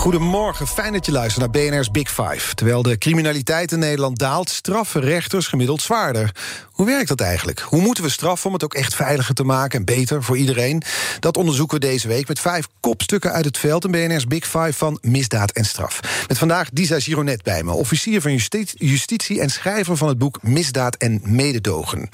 [0.00, 2.54] Goedemorgen, fijn dat je luistert naar BNR's Big Five.
[2.54, 6.34] Terwijl de criminaliteit in Nederland daalt, straffen rechters gemiddeld zwaarder.
[6.70, 7.60] Hoe werkt dat eigenlijk?
[7.60, 10.82] Hoe moeten we straffen om het ook echt veiliger te maken en beter voor iedereen?
[11.18, 13.84] Dat onderzoeken we deze week met vijf kopstukken uit het veld...
[13.84, 16.00] in BNR's Big Five van misdaad en straf.
[16.28, 18.38] Met vandaag Disa Gironet bij me, officier van
[18.74, 19.40] justitie...
[19.40, 22.08] en schrijver van het boek Misdaad en Mededogen.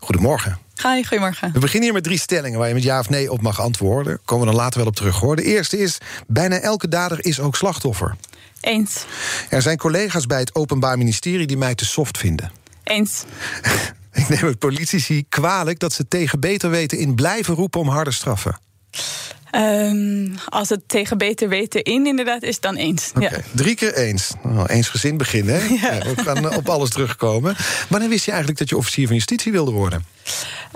[0.00, 0.58] Goedemorgen.
[0.82, 1.52] Hi, goedemorgen.
[1.52, 4.20] We beginnen hier met drie stellingen waar je met ja of nee op mag antwoorden.
[4.24, 5.36] Komen we dan later wel op terug hoor.
[5.36, 8.16] De eerste is: bijna elke dader is ook slachtoffer.
[8.60, 9.04] Eens.
[9.48, 12.52] Er zijn collega's bij het Openbaar Ministerie die mij te soft vinden.
[12.84, 13.24] Eens.
[14.12, 18.12] Ik neem het politici kwalijk dat ze tegen beter weten in blijven roepen om harde
[18.12, 18.58] straffen.
[19.56, 23.10] Um, als het tegen beter weten in inderdaad is, dan eens.
[23.16, 23.30] Okay.
[23.30, 23.38] Ja.
[23.54, 24.32] Drie keer eens.
[24.42, 25.54] Nou, eens gezin beginnen.
[25.54, 25.68] Hè?
[25.80, 25.92] Ja.
[25.92, 27.56] Ja, we gaan op alles terugkomen.
[27.88, 30.04] Wanneer wist je eigenlijk dat je officier van justitie wilde worden?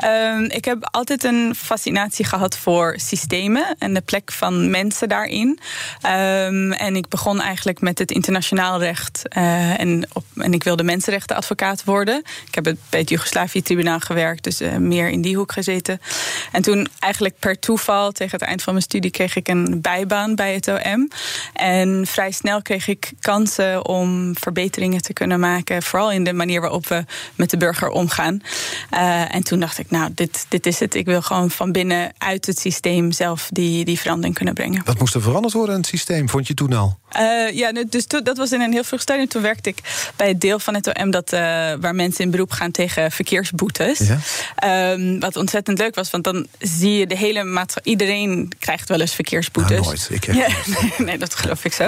[0.04, 5.58] Um, ik heb altijd een fascinatie gehad voor systemen en de plek van mensen daarin.
[6.06, 9.22] Um, en ik begon eigenlijk met het internationaal recht.
[9.36, 12.22] Uh, en, op, en ik wilde mensenrechtenadvocaat worden.
[12.46, 16.00] Ik heb bij het Joegoslavië-tribunaal gewerkt, dus uh, meer in die hoek gezeten.
[16.52, 20.34] En toen eigenlijk per toeval, tegen het eind van mijn studie, kreeg ik een bijbaan
[20.34, 21.10] bij het OM.
[21.52, 25.82] En vrij snel kreeg ik kansen om verbeteringen te kunnen maken.
[25.82, 28.40] Vooral in de manier waarop we met de burger omgaan.
[28.90, 30.94] Uh, en toen dacht ik, nou, dit, dit is het.
[30.94, 34.82] Ik wil gewoon van binnen uit het systeem zelf die, die verandering kunnen brengen.
[34.84, 36.98] Wat moest er veranderd worden in het systeem, vond je toen al?
[37.18, 39.28] Uh, ja, dus dat was in een heel vroeg stadium.
[39.28, 39.78] Toen werkte ik
[40.16, 41.40] bij het deel van het OM dat, uh,
[41.80, 43.98] waar mensen in beroep gaan tegen verkeersboetes.
[43.98, 44.92] Ja.
[44.92, 47.92] Um, wat ontzettend leuk was, want dan zie je de hele maatschappij.
[47.92, 49.70] Iedereen krijgt wel eens verkeersboetes.
[49.70, 50.08] Nou, nooit.
[50.10, 51.84] Ik ja, nee, nee, dat geloof ik zo.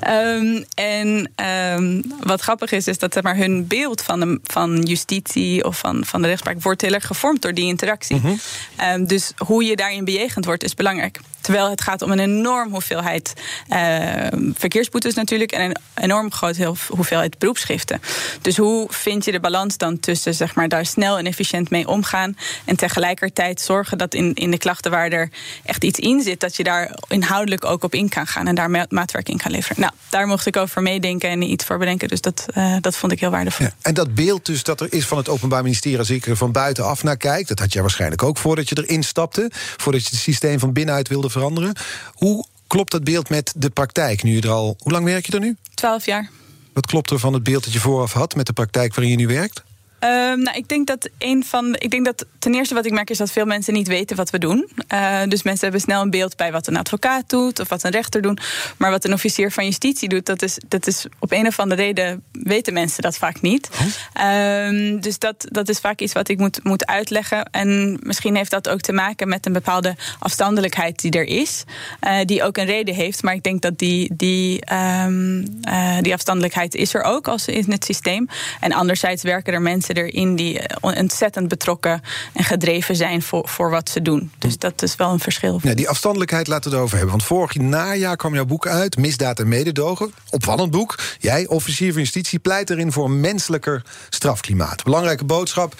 [0.00, 0.34] Ja.
[0.34, 1.30] Um, en
[1.76, 6.04] um, wat grappig is, is dat maar, hun beeld van, de, van justitie of van,
[6.04, 8.16] van de rechtspraak wordt heel erg gevormd door die interactie.
[8.16, 8.38] Mm
[8.76, 9.06] -hmm.
[9.06, 11.20] dus hoe je daarin bejegend wordt, is belangrijk.
[11.40, 13.32] Terwijl het gaat om een enorm hoeveelheid
[13.68, 18.00] uh, verkeersboetes natuurlijk en een enorm grote hoeveelheid beroepsschriften.
[18.40, 21.88] Dus hoe vind je de balans dan tussen zeg maar, daar snel en efficiënt mee
[21.88, 25.30] omgaan en tegelijkertijd zorgen dat in, in de klachten waar er
[25.64, 28.86] echt iets in zit, dat je daar inhoudelijk ook op in kan gaan en daar
[28.88, 29.80] maatwerk in kan leveren.
[29.80, 32.08] Nou, daar mocht ik over meedenken en iets voor bedenken.
[32.08, 33.66] Dus dat, uh, dat vond ik heel waardevol.
[33.66, 36.36] Ja, en dat beeld dus dat er is van het Openbaar Ministerie, als ik er
[36.36, 40.08] van buitenaf naar kijk, dat had je waarschijnlijk ook voordat je erin stapte, voordat je
[40.10, 41.74] het systeem van binnenuit wilde veranderen.
[42.14, 44.76] Hoe klopt dat beeld met de praktijk nu je er al.
[44.78, 45.56] Hoe lang werk je er nu?
[45.74, 46.30] Twaalf jaar.
[46.72, 49.26] Wat klopt er van het beeld dat je vooraf had met de praktijk waarin je
[49.26, 49.62] nu werkt?
[50.04, 51.76] Um, nou, ik denk dat een van.
[51.78, 54.30] Ik denk dat ten eerste wat ik merk is dat veel mensen niet weten wat
[54.30, 54.70] we doen.
[54.94, 57.90] Uh, dus mensen hebben snel een beeld bij wat een advocaat doet of wat een
[57.90, 58.40] rechter doet.
[58.76, 61.82] Maar wat een officier van justitie doet, dat is, dat is op een of andere
[61.82, 63.70] reden weten mensen dat vaak niet.
[63.72, 64.66] Oh.
[64.66, 67.44] Um, dus dat, dat is vaak iets wat ik moet, moet uitleggen.
[67.50, 71.64] En misschien heeft dat ook te maken met een bepaalde afstandelijkheid die er is.
[72.06, 73.22] Uh, die ook een reden heeft.
[73.22, 77.70] Maar ik denk dat die, die, um, uh, die afstandelijkheid is er ook als in
[77.70, 78.28] het systeem.
[78.60, 82.02] En anderzijds werken er mensen erin die ontzettend betrokken
[82.32, 84.32] en gedreven zijn voor, voor wat ze doen.
[84.38, 85.60] Dus dat is wel een verschil.
[85.62, 87.16] Ja, die afstandelijkheid laten we het over hebben.
[87.16, 90.12] Want vorig najaar kwam jouw boek uit, Misdaad en Mededogen.
[90.30, 90.98] Opvallend boek.
[91.18, 94.84] Jij, officier van justitie, pleit erin voor een menselijker strafklimaat.
[94.84, 95.74] Belangrijke boodschap.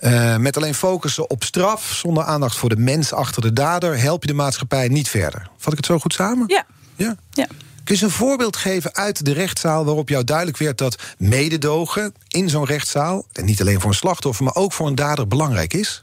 [0.00, 4.22] Uh, met alleen focussen op straf, zonder aandacht voor de mens achter de dader, help
[4.22, 5.48] je de maatschappij niet verder.
[5.58, 6.44] Vat ik het zo goed samen?
[6.46, 6.66] Ja.
[6.96, 7.16] Ja.
[7.30, 7.46] ja.
[7.84, 12.48] Kun je een voorbeeld geven uit de rechtszaal waarop jou duidelijk werd dat mededogen in
[12.48, 16.02] zo'n rechtszaal, en niet alleen voor een slachtoffer, maar ook voor een dader belangrijk is?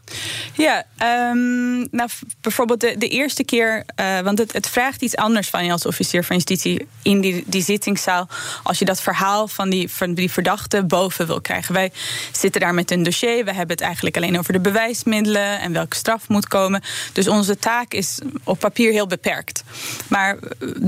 [0.53, 0.85] Ja,
[1.31, 2.09] um, nou,
[2.41, 5.85] bijvoorbeeld de, de eerste keer, uh, want het, het, vraagt iets anders van je als
[5.85, 8.27] officier van justitie in die, die zittingszaal,
[8.63, 11.73] als je dat verhaal van die, van die verdachte boven wil krijgen.
[11.73, 11.91] Wij
[12.31, 15.95] zitten daar met een dossier, we hebben het eigenlijk alleen over de bewijsmiddelen en welke
[15.95, 16.84] straf moet komen.
[17.13, 19.63] Dus onze taak is op papier heel beperkt.
[20.07, 20.37] Maar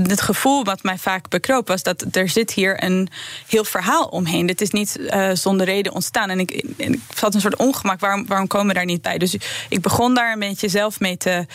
[0.02, 3.08] het gevoel wat mij vaak bekroop was dat er zit hier een
[3.48, 4.46] heel verhaal omheen.
[4.46, 6.30] Dit is niet uh, zonder reden ontstaan.
[6.30, 9.18] En ik, ik had een soort ongemak, waarom, waarom komen we daar niet bij?
[9.18, 9.36] Dus
[9.68, 11.46] ik begon daar een beetje zelf mee te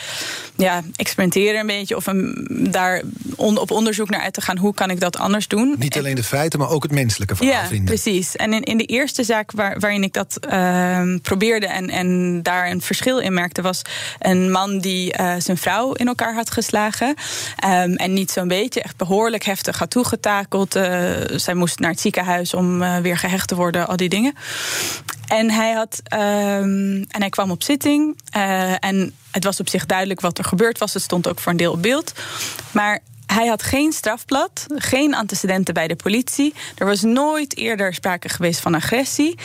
[0.55, 1.95] ja, experimenteren, een beetje.
[1.95, 3.01] Of een, daar
[3.35, 5.75] on, op onderzoek naar uit te gaan, hoe kan ik dat anders doen?
[5.77, 7.85] Niet alleen de feiten, maar ook het menselijke verhaal ja, vinden.
[7.85, 8.35] precies.
[8.35, 12.69] En in, in de eerste zaak waar, waarin ik dat uh, probeerde en, en daar
[12.69, 13.81] een verschil in merkte, was
[14.19, 17.07] een man die uh, zijn vrouw in elkaar had geslagen.
[17.07, 20.73] Um, en niet zo'n beetje, echt behoorlijk behoorlijk heftig had toegetakeld.
[21.35, 24.33] zij moest naar het ziekenhuis om weer gehecht te worden, al die dingen.
[25.27, 28.17] En hij, had, ehm, en hij kwam op zitting.
[28.79, 30.93] en het was op zich duidelijk wat er gebeurd was.
[30.93, 32.13] Het stond ook voor een deel op beeld.
[32.71, 32.99] Maar
[33.33, 36.53] hij had geen strafblad, geen antecedenten bij de politie.
[36.77, 39.37] Er was nooit eerder sprake geweest van agressie.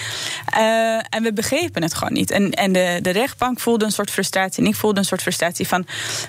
[0.57, 2.31] Uh, en we begrepen het gewoon niet.
[2.31, 4.63] En, en de, de rechtbank voelde een soort frustratie.
[4.63, 5.87] En ik voelde een soort frustratie van...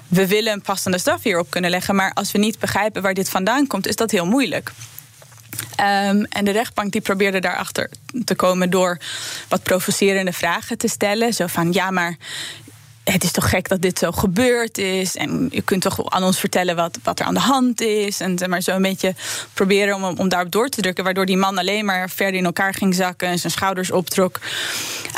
[0.07, 1.95] we willen een passende straf hierop kunnen leggen...
[1.95, 3.87] maar als we niet begrijpen waar dit vandaan komt...
[3.87, 4.71] is dat heel moeilijk.
[5.79, 7.89] Um, en de rechtbank die probeerde daarachter
[8.25, 8.97] te komen door
[9.47, 11.33] wat provocerende vragen te stellen.
[11.33, 12.17] Zo van ja, maar
[13.11, 15.15] het is toch gek dat dit zo gebeurd is.
[15.15, 18.19] En je kunt toch aan ons vertellen wat, wat er aan de hand is.
[18.19, 19.15] En maar zo een beetje
[19.53, 21.03] proberen om, om daarop door te drukken.
[21.03, 24.39] Waardoor die man alleen maar verder in elkaar ging zakken en zijn schouders optrok.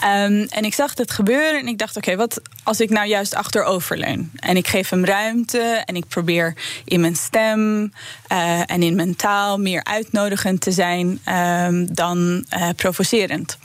[0.04, 3.36] Um, en ik zag het gebeuren en ik dacht: oké, wat als ik nou juist
[3.36, 4.32] achteroverleun?
[4.36, 6.54] En ik geef hem ruimte en ik probeer
[6.86, 7.94] in mijn stem
[8.32, 13.58] uh, en in mijn taal meer uitnodigend te zijn um, dan uh, provocerend.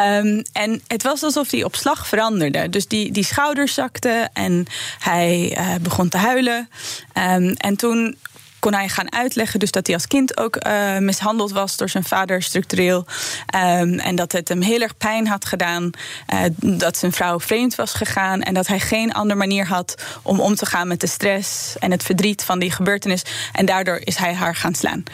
[0.00, 2.68] Um, en het was alsof hij op slag veranderde.
[2.68, 4.66] Dus die, die schouders zakte en
[4.98, 6.68] hij uh, begon te huilen.
[7.18, 8.16] Um, en toen
[8.64, 12.04] kon hij gaan uitleggen dus dat hij als kind ook uh, mishandeld was door zijn
[12.04, 13.06] vader structureel.
[13.54, 15.90] Um, en dat het hem heel erg pijn had gedaan.
[16.34, 16.40] Uh,
[16.78, 18.42] dat zijn vrouw vreemd was gegaan.
[18.42, 21.90] En dat hij geen andere manier had om om te gaan met de stress en
[21.90, 23.22] het verdriet van die gebeurtenis.
[23.52, 25.04] En daardoor is hij haar gaan slaan.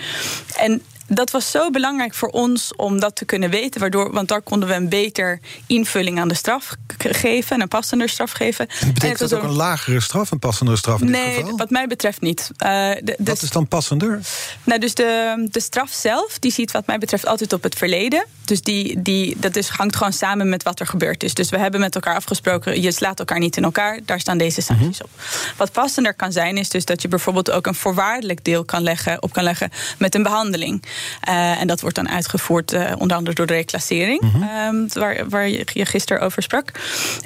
[0.57, 3.81] En dat was zo belangrijk voor ons om dat te kunnen weten.
[3.81, 7.61] Waardoor, want daar konden we een beter invulling aan de straf geven.
[7.61, 8.69] Een passender straf geven.
[8.81, 11.57] En betekent dat ook een lagere straf, een passendere straf in nee, dit geval?
[11.57, 12.51] wat mij betreft niet.
[12.53, 12.69] Uh,
[13.03, 14.21] de, wat is dan passender?
[14.65, 18.27] Nou, dus de, de straf zelf, die ziet wat mij betreft altijd op het verleden.
[18.45, 21.35] Dus die, die, dat is, hangt gewoon samen met wat er gebeurd is.
[21.35, 24.01] Dus we hebben met elkaar afgesproken, je slaat elkaar niet in elkaar.
[24.05, 25.25] Daar staan deze sancties mm -hmm.
[25.51, 25.57] op.
[25.57, 29.23] Wat passender kan zijn, is dus dat je bijvoorbeeld ook een voorwaardelijk deel kan leggen,
[29.23, 30.83] op kan leggen met een behandeling.
[31.29, 34.75] Uh, en dat wordt dan uitgevoerd uh, onder andere door de reclassering, mm -hmm.
[34.75, 36.71] um, waar, waar je, je gisteren over sprak.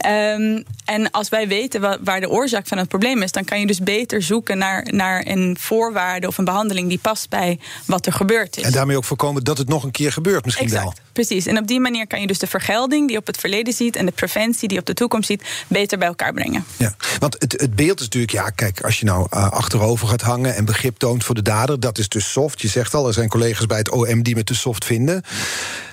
[0.07, 3.61] Um, en als wij weten wa waar de oorzaak van het probleem is, dan kan
[3.61, 8.07] je dus beter zoeken naar, naar een voorwaarde of een behandeling die past bij wat
[8.07, 8.63] er gebeurd is.
[8.63, 10.85] En daarmee ook voorkomen dat het nog een keer gebeurt, misschien exact.
[10.85, 11.04] wel.
[11.15, 11.47] Precies.
[11.47, 14.07] En op die manier kan je dus de vergelding die op het verleden ziet en
[14.07, 16.65] de preventie die op de toekomst ziet, beter bij elkaar brengen.
[16.77, 20.21] Ja, want het, het beeld is natuurlijk, ja, kijk, als je nou uh, achterover gaat
[20.21, 22.61] hangen en begrip toont voor de dader, dat is dus soft.
[22.61, 25.23] Je zegt al, er zijn collega's bij het OM die me te soft vinden.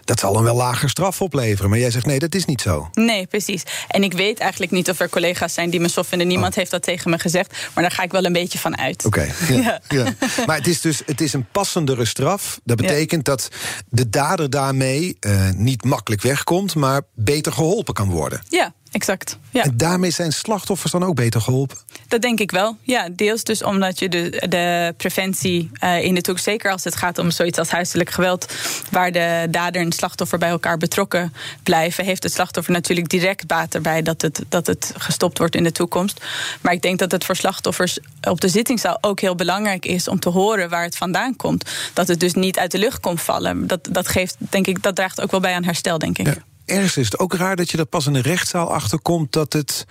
[0.05, 1.69] Dat zal een wel lager straf opleveren.
[1.69, 2.89] Maar jij zegt nee, dat is niet zo.
[2.93, 3.63] Nee, precies.
[3.87, 6.27] En ik weet eigenlijk niet of er collega's zijn die me soft vinden.
[6.27, 6.57] Niemand oh.
[6.57, 7.57] heeft dat tegen me gezegd.
[7.73, 9.05] Maar daar ga ik wel een beetje van uit.
[9.05, 9.31] Oké.
[9.43, 10.03] Okay, ja, ja.
[10.05, 10.45] ja.
[10.45, 12.59] Maar het is dus het is een passendere straf.
[12.63, 13.33] Dat betekent ja.
[13.33, 13.49] dat
[13.89, 18.41] de dader daarmee uh, niet makkelijk wegkomt, maar beter geholpen kan worden.
[18.49, 19.37] Ja, exact.
[19.49, 19.63] Ja.
[19.63, 21.77] En daarmee zijn slachtoffers dan ook beter geholpen?
[22.07, 22.77] Dat denk ik wel.
[22.81, 26.95] Ja, deels dus omdat je de, de preventie uh, in de toekomst, zeker als het
[26.95, 28.53] gaat om zoiets als huiselijk geweld,
[28.91, 31.33] waar de dader en slachtoffer bij elkaar betrokken
[31.63, 35.63] blijven, heeft het slachtoffer natuurlijk direct baat erbij dat het, dat het gestopt wordt in
[35.63, 36.25] de toekomst.
[36.61, 40.19] Maar ik denk dat het voor slachtoffers op de zittingszaal ook heel belangrijk is om
[40.19, 41.69] te horen waar het vandaan komt.
[41.93, 43.67] Dat het dus niet uit de lucht komt vallen.
[43.67, 46.25] Dat, dat geeft, denk ik, dat draagt ook wel bij aan herstel, denk ik.
[46.25, 49.53] Ja ergens is het ook raar dat je er pas in de rechtszaal achterkomt dat,
[49.53, 49.85] het,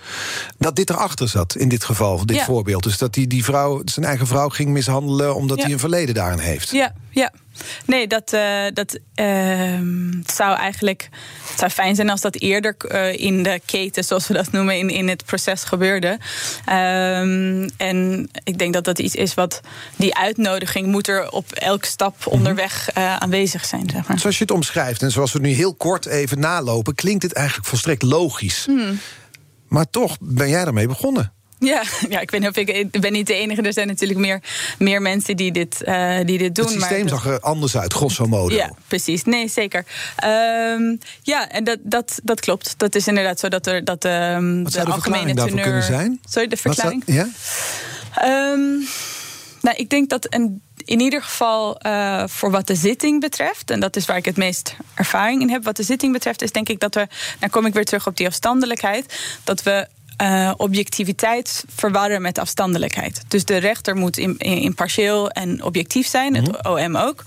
[0.57, 2.45] dat dit erachter zat, in dit geval, dit ja.
[2.45, 2.83] voorbeeld.
[2.83, 5.73] Dus dat die, die vrouw zijn eigen vrouw ging mishandelen omdat hij ja.
[5.73, 6.71] een verleden daarin heeft.
[6.71, 7.31] Ja, ja.
[7.85, 9.79] Nee, dat, uh, dat uh,
[10.25, 11.09] zou eigenlijk.
[11.49, 14.77] Het zou fijn zijn als dat eerder uh, in de keten, zoals we dat noemen,
[14.77, 16.07] in, in het proces gebeurde.
[16.69, 19.61] Um, en ik denk dat dat iets is wat.
[19.95, 22.33] Die uitnodiging moet er op elke stap -hmm.
[22.33, 23.89] onderweg uh, aanwezig zijn.
[23.89, 24.19] Zeg maar.
[24.19, 27.67] Zoals je het omschrijft en zoals we nu heel kort even nalopen, klinkt het eigenlijk
[27.67, 28.65] volstrekt logisch.
[28.65, 28.99] Hmm.
[29.67, 31.33] Maar toch ben jij ermee begonnen.
[31.65, 33.61] Ja, ja, ik weet niet of ik, ik ben niet de enige.
[33.61, 34.41] Er zijn natuurlijk meer,
[34.77, 36.65] meer mensen die dit, uh, die dit doen.
[36.65, 38.55] Het systeem maar zag er anders uit, grosso modo.
[38.55, 39.23] Ja, precies.
[39.23, 39.85] Nee, zeker.
[40.23, 42.73] Um, ja, en dat, dat, dat klopt.
[42.77, 45.63] Dat is inderdaad zo dat er dat um, Wat zou de, de algemene teneur...
[45.63, 46.19] kunnen zijn?
[46.29, 47.03] Sorry, de verklaring?
[47.05, 47.27] Ja?
[48.23, 48.87] Um,
[49.61, 53.79] nou, ik denk dat een in ieder geval uh, voor wat de zitting betreft, en
[53.79, 56.69] dat is waar ik het meest ervaring in heb, wat de zitting betreft, is denk
[56.69, 57.07] ik dat we,
[57.39, 59.87] dan kom ik weer terug op die afstandelijkheid, dat we
[60.21, 63.21] uh, objectiviteit verwarren met afstandelijkheid.
[63.27, 66.53] Dus de rechter moet impartieel en objectief zijn, mm -hmm.
[66.53, 67.23] het OM ook.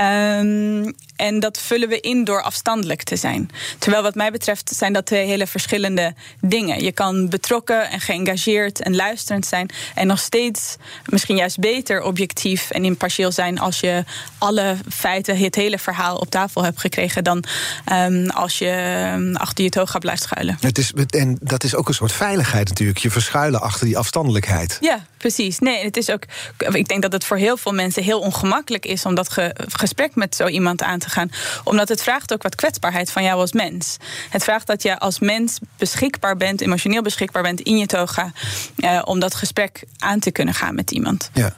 [0.00, 3.50] Um, en dat vullen we in door afstandelijk te zijn.
[3.78, 6.82] Terwijl wat mij betreft zijn dat twee hele verschillende dingen.
[6.82, 9.70] Je kan betrokken en geëngageerd en luisterend zijn.
[9.94, 14.04] En nog steeds misschien juist beter objectief en impartieel zijn als je
[14.38, 17.24] alle feiten, het hele verhaal op tafel hebt gekregen.
[17.24, 17.44] Dan
[17.92, 20.56] um, als je achter je toga blijft schuilen.
[20.60, 22.98] Het is, en dat is ook een soort veiligheid natuurlijk.
[22.98, 24.78] Je verschuilen achter die afstandelijkheid.
[24.80, 25.58] Ja, precies.
[25.58, 26.22] Nee, het is ook.
[26.58, 30.14] Ik denk dat het voor heel veel mensen heel ongemakkelijk is om dat ge- gesprek
[30.14, 31.30] met zo iemand aan te gaan.
[31.64, 33.96] Omdat het vraagt ook wat kwetsbaarheid van jou als mens.
[34.30, 38.32] Het vraagt dat je als mens beschikbaar bent, emotioneel beschikbaar bent in je toga.
[38.76, 41.30] eh, om dat gesprek aan te kunnen gaan met iemand.
[41.32, 41.54] Ja.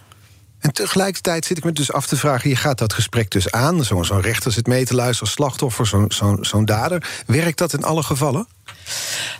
[0.58, 2.50] En tegelijkertijd zit ik me dus af te vragen...
[2.50, 5.32] je gaat dat gesprek dus aan, zo'n zo'n rechter zit mee te luisteren...
[5.32, 7.06] slachtoffer, zo'n zo'n zo'n dader.
[7.26, 8.46] Werkt dat in alle gevallen?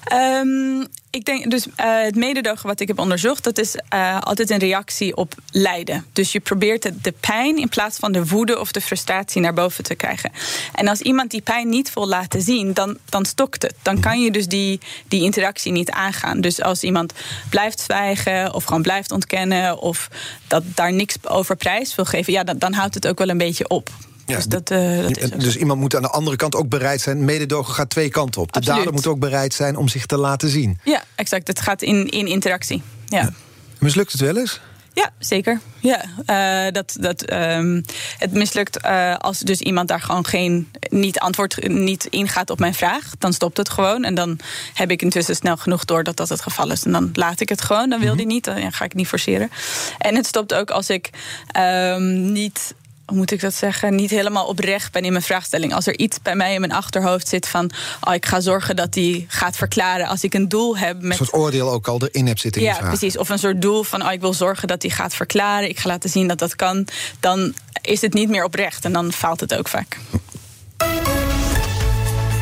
[0.04, 4.50] Ehm, ik denk dus eh, het mededogen wat ik heb onderzocht, dat is eh, altijd
[4.50, 6.06] een reactie op lijden.
[6.12, 9.84] Dus je probeert de, pijn in plaats van de woede of de frustratie naar boven
[9.84, 10.32] te krijgen.
[10.74, 13.74] En als iemand die pijn niet wil laten zien, dan, dan stokt het.
[13.82, 16.40] Dan kan je dus die, die interactie niet aangaan.
[16.40, 17.12] Dus als iemand
[17.50, 20.08] blijft zwijgen of gewoon blijft ontkennen of
[20.46, 23.38] dat daar niks over prijs wil geven, ja, dan, dan houdt het ook wel een
[23.38, 23.90] beetje op.
[24.26, 27.00] Ja, dus dat, eh, dat is dus iemand moet aan de andere kant ook bereid
[27.00, 27.24] zijn...
[27.24, 28.52] mededogen gaat twee kanten op.
[28.52, 28.78] De Absoluut.
[28.78, 30.78] dader moet ook bereid zijn om zich te laten zien.
[30.84, 31.46] Ja, exact.
[31.46, 32.82] Het gaat in, in interactie.
[33.06, 33.32] Ja.
[33.78, 34.60] Mislukt het wel eens?
[34.96, 35.60] Ja, zeker.
[35.78, 37.82] Ja, eh, dat, dat, ehm,
[38.18, 42.74] het mislukt eh, als dus iemand daar gewoon geen niet antwoord niet ingaat op mijn
[42.74, 43.10] vraag.
[43.18, 44.04] Dan stopt het gewoon.
[44.04, 44.38] En dan
[44.74, 46.84] heb ik intussen snel genoeg door dat dat het geval is.
[46.84, 47.90] En dan laat ik het gewoon.
[47.90, 48.44] Dan wil die niet.
[48.44, 49.50] Dan ga ik niet forceren.
[49.98, 51.10] En het stopt ook als ik
[51.46, 52.74] ehm, niet.
[53.06, 53.94] Hoe moet ik dat zeggen?
[53.94, 55.74] Niet helemaal oprecht ben in mijn vraagstelling.
[55.74, 57.70] Als er iets bij mij in mijn achterhoofd zit van.
[58.00, 60.06] Oh, ik ga zorgen dat die gaat verklaren.
[60.06, 61.16] Als ik een doel heb Een met.
[61.16, 63.18] soort oordeel ook al erin hebt zitten in Ja, precies.
[63.18, 65.68] Of een soort doel van, oh, ik wil zorgen dat hij gaat verklaren.
[65.68, 66.86] Ik ga laten zien dat dat kan.
[67.20, 69.96] Dan is het niet meer oprecht en dan faalt het ook vaak.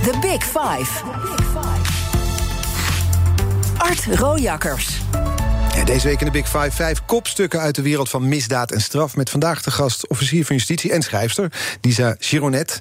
[0.02, 1.02] The Big Five.
[3.78, 4.88] Art Rojakkers.
[5.84, 9.16] Deze week in de Big Five vijf kopstukken uit de wereld van misdaad en straf.
[9.16, 12.80] Met vandaag de gast officier van justitie en schrijfster, Disa Gironet.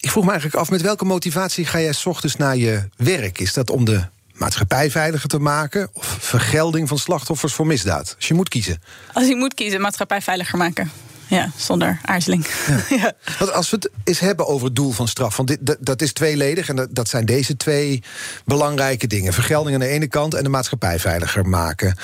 [0.00, 3.38] Ik vroeg me eigenlijk af, met welke motivatie ga jij 's ochtends naar je werk?
[3.38, 5.88] Is dat om de maatschappij veiliger te maken?
[5.92, 8.14] Of vergelding van slachtoffers voor misdaad?
[8.16, 8.82] Als je moet kiezen.
[9.12, 10.90] Als ik moet kiezen, maatschappij veiliger maken.
[11.26, 12.46] Ja, zonder aarzeling.
[12.88, 13.12] Ja.
[13.38, 16.12] Want als we het eens hebben over het doel van straf, want dit, dat, is
[16.12, 18.02] tweeledig en dat, dat zijn deze twee
[18.44, 21.96] belangrijke dingen: vergelding aan de ene kant en de maatschappij veiliger maken.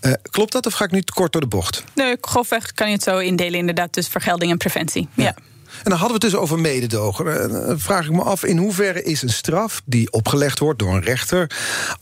[0.00, 1.84] Eh, klopt dat of ga ik nu te kort door de bocht?
[1.94, 3.94] Nee, grofweg kan je het zo indelen, inderdaad.
[3.94, 5.08] Dus vergelding en preventie.
[5.14, 5.34] Ja.
[5.76, 7.42] En dan hadden we het dus over mededogen.
[7.42, 10.94] Eh, Dan vraag ik me af, in hoeverre is een straf die opgelegd wordt door
[10.94, 11.50] een rechter...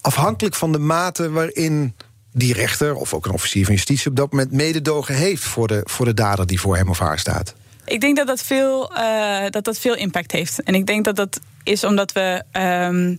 [0.00, 1.94] afhankelijk van de mate waarin
[2.34, 2.94] die rechter...
[2.94, 5.42] of ook een officier van justitie op dat moment mededogen heeft...
[5.42, 7.54] voor de, voor de dader die voor hem of haar staat?
[7.84, 10.62] Ik denk dat dat veel, eh, dat dat veel impact heeft.
[10.62, 13.16] En ik denk dat dat is omdat we ehm,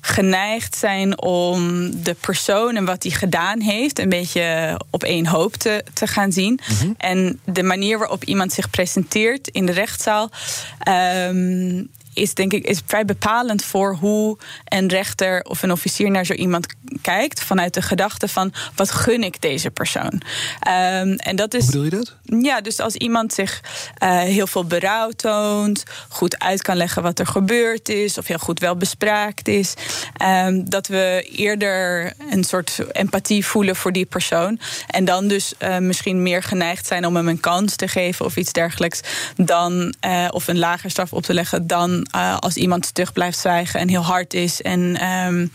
[0.00, 5.54] geneigd zijn om de persoon en wat hij gedaan heeft een beetje op één hoop
[5.54, 6.60] te, te gaan zien.
[6.96, 10.30] En de manier waarop iemand zich presenteert in de rechtszaal.
[10.78, 11.82] ehm,
[12.14, 16.32] is denk ik is vrij bepalend voor hoe een rechter of een officier naar zo
[16.32, 16.66] iemand
[17.02, 17.42] kijkt.
[17.42, 20.22] Vanuit de gedachte van wat gun ik deze persoon.
[20.60, 21.62] Ehm, en dat is.
[21.62, 22.42] Hoe bedoel je dat?
[22.42, 23.60] Ja, dus als iemand zich
[23.98, 28.38] eh, heel veel berouw toont, goed uit kan leggen wat er gebeurd is, of heel
[28.38, 29.74] goed wel bespraakt is,
[30.16, 34.58] ehm, dat we eerder een soort empathie voelen voor die persoon.
[34.86, 38.36] En dan dus eh, misschien meer geneigd zijn om hem een kans te geven of
[38.36, 39.00] iets dergelijks,
[39.36, 43.38] dan, eh, of een lager straf op te leggen, dan eh, als iemand stug blijft
[43.38, 45.50] zwijgen en heel hard is en, ehm, en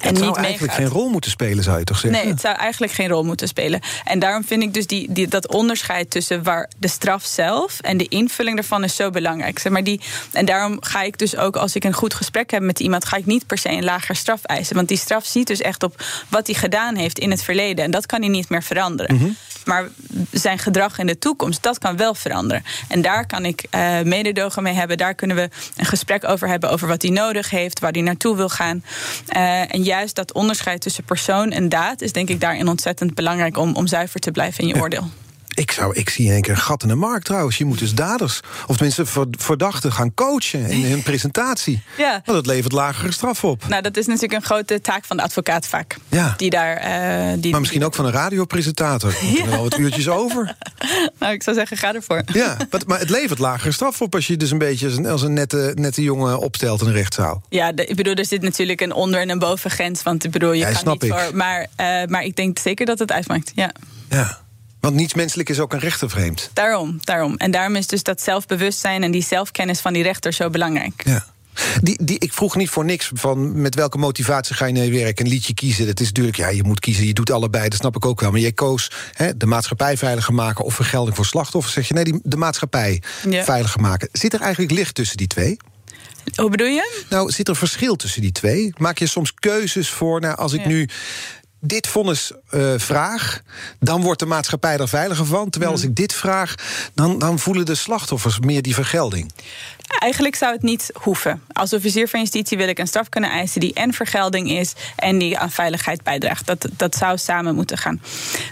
[0.00, 2.22] Het zou niet eigenlijk geen rol moeten spelen, zou je toch zeggen?
[2.22, 3.80] Nee, het zou eigenlijk geen rol moeten spelen.
[4.04, 7.96] En daarom vind ik dus die, die, dat onderscheid tussen waar de straf zelf en
[7.96, 9.58] de invulling daarvan is zo belangrijk.
[9.58, 10.00] Zeg maar die,
[10.32, 13.16] en daarom ga ik dus ook als ik een goed gesprek heb met iemand, ga
[13.16, 14.76] ik niet per se een lager straf eisen.
[14.76, 17.84] Want die straf ziet dus echt op wat hij gedaan heeft in het verleden.
[17.84, 19.36] En dat kan hij niet meer veranderen.
[19.64, 19.88] Maar
[20.30, 22.64] zijn gedrag in de toekomst, dat kan wel veranderen.
[22.88, 24.98] En daar kan ik eh, mededogen mee hebben.
[24.98, 28.36] Daar kunnen we een gesprek over hebben over wat hij nodig heeft, waar hij naartoe
[28.36, 28.84] wil gaan.
[29.26, 33.58] Eh, en juist dat onderscheid tussen persoon en daad is denk ik daarin ontzettend belangrijk
[33.58, 35.08] om, om zuiver te blijven in je oordeel.
[35.60, 37.58] Ik, zou, ik zie in één keer een gat in de markt trouwens.
[37.58, 41.82] Je moet dus daders, of tenminste ver- verdachten, gaan coachen in hun presentatie.
[41.96, 42.10] Ja.
[42.24, 43.68] Want dat levert lagere straf op.
[43.68, 45.96] Nou, dat is natuurlijk een grote taak van de advocaat vaak.
[46.08, 46.34] Ja.
[46.36, 46.76] Die daar.
[46.76, 49.10] eh, die, Maar misschien ook van een radiopresentator.
[49.10, 50.54] Er moeten wel wat uurtjes over.
[51.18, 52.22] Nou, ik zou zeggen, ga ervoor.
[52.32, 55.06] Ja, maar, maar het levert lagere straf op als je dus een beetje als een,
[55.06, 57.42] als een nette, nette jongen opstelt in een rechtszaal.
[57.48, 60.02] Ja, de- ik bedoel, er zit natuurlijk een onder- en een bovengrens.
[60.02, 61.10] Want ik bedoel, je Ja, niet ik.
[61.12, 61.36] voor.
[61.36, 63.52] Maar, eh, maar ik denk zeker dat het uitmaakt.
[63.54, 63.70] Ja.
[64.08, 64.38] Ja.
[64.80, 66.50] Want niets menselijk is ook een rechtervreemd.
[66.52, 67.36] Daarom, daarom.
[67.36, 71.02] En daarom is dus dat zelfbewustzijn en die zelfkennis van die rechter zo belangrijk.
[71.06, 71.24] Ja.
[71.82, 74.90] Die, die, ik vroeg niet voor niks van met welke motivatie ga je naar je
[74.90, 75.20] werk.
[75.20, 75.86] Een liedje kiezen.
[75.86, 77.06] Dat is natuurlijk, ja, je moet kiezen.
[77.06, 78.30] Je doet allebei, dat snap ik ook wel.
[78.30, 81.74] Maar jij koos hè, de maatschappij veiliger maken of vergelding voor slachtoffers.
[81.74, 83.44] Zeg je nee, die, de maatschappij Ja.
[83.44, 84.08] veiliger maken.
[84.12, 85.56] Zit er eigenlijk licht tussen die twee?
[86.34, 87.02] Hoe bedoel je?
[87.08, 88.72] Nou, zit er verschil tussen die twee?
[88.76, 90.68] Maak je soms keuzes voor, nou, als ik Ja.
[90.68, 90.88] nu
[91.60, 93.40] dit vonnis uh, vraag,
[93.78, 95.50] dan wordt de maatschappij er veiliger van.
[95.50, 96.54] Terwijl als ik dit vraag,
[96.94, 99.32] dan, dan voelen de slachtoffers meer die vergelding.
[99.98, 101.42] Eigenlijk zou het niet hoeven.
[101.52, 105.18] Als officier van justitie wil ik een straf kunnen eisen die en vergelding is en
[105.18, 106.46] die aan veiligheid bijdraagt.
[106.46, 108.02] Dat, dat zou samen moeten gaan.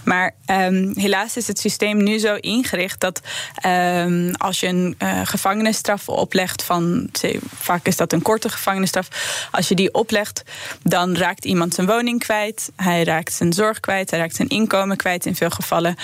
[0.04, 3.20] Maar um, helaas is het systeem nu zo ingericht dat
[3.66, 7.10] um, als je een uh, gevangenisstraf oplegt van,
[7.58, 9.08] vaak is dat een korte gevangenisstraf,
[9.50, 10.42] als je die oplegt,
[10.82, 14.96] dan raakt iemand zijn woning kwijt, hij raakt zijn zorg kwijt, hij raakt zijn inkomen
[14.96, 15.96] kwijt in veel gevallen.